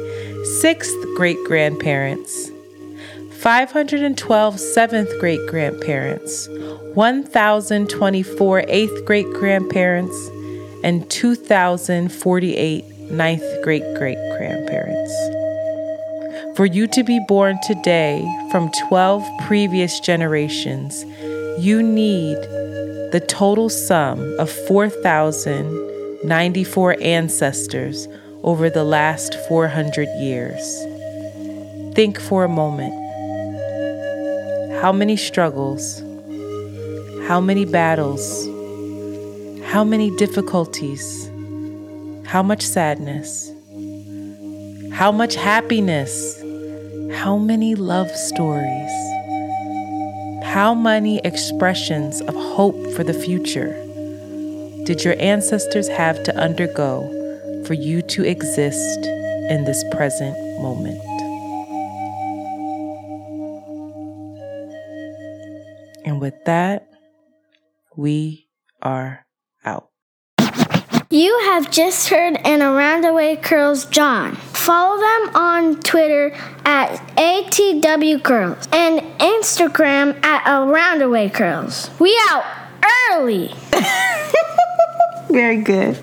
[0.60, 2.50] sixth great grandparents,
[3.38, 6.48] 512 seventh great grandparents,
[6.94, 10.16] 1,024 eighth great grandparents,
[10.82, 15.14] and 2,048 ninth great great grandparents.
[16.56, 21.04] For you to be born today from 12 previous generations,
[21.58, 22.36] you need
[23.12, 28.08] the total sum of 4,094 ancestors
[28.42, 30.84] over the last 400 years.
[31.94, 32.94] Think for a moment.
[34.80, 36.00] How many struggles?
[37.28, 38.46] How many battles?
[39.64, 41.30] How many difficulties?
[42.26, 43.52] How much sadness?
[44.92, 46.42] How much happiness?
[47.14, 48.90] How many love stories?
[50.42, 53.74] How many expressions of hope for the future
[54.86, 57.02] did your ancestors have to undergo
[57.64, 61.00] for you to exist in this present moment?
[66.04, 66.88] And with that,
[67.96, 68.48] we
[68.82, 69.25] are.
[71.10, 74.34] You have just heard an Around the Way Curls John.
[74.34, 76.32] Follow them on Twitter
[76.64, 81.90] at ATW Curls and Instagram at Around the Way Curls.
[82.00, 82.44] We out
[83.12, 83.54] early.
[85.30, 85.96] Very good.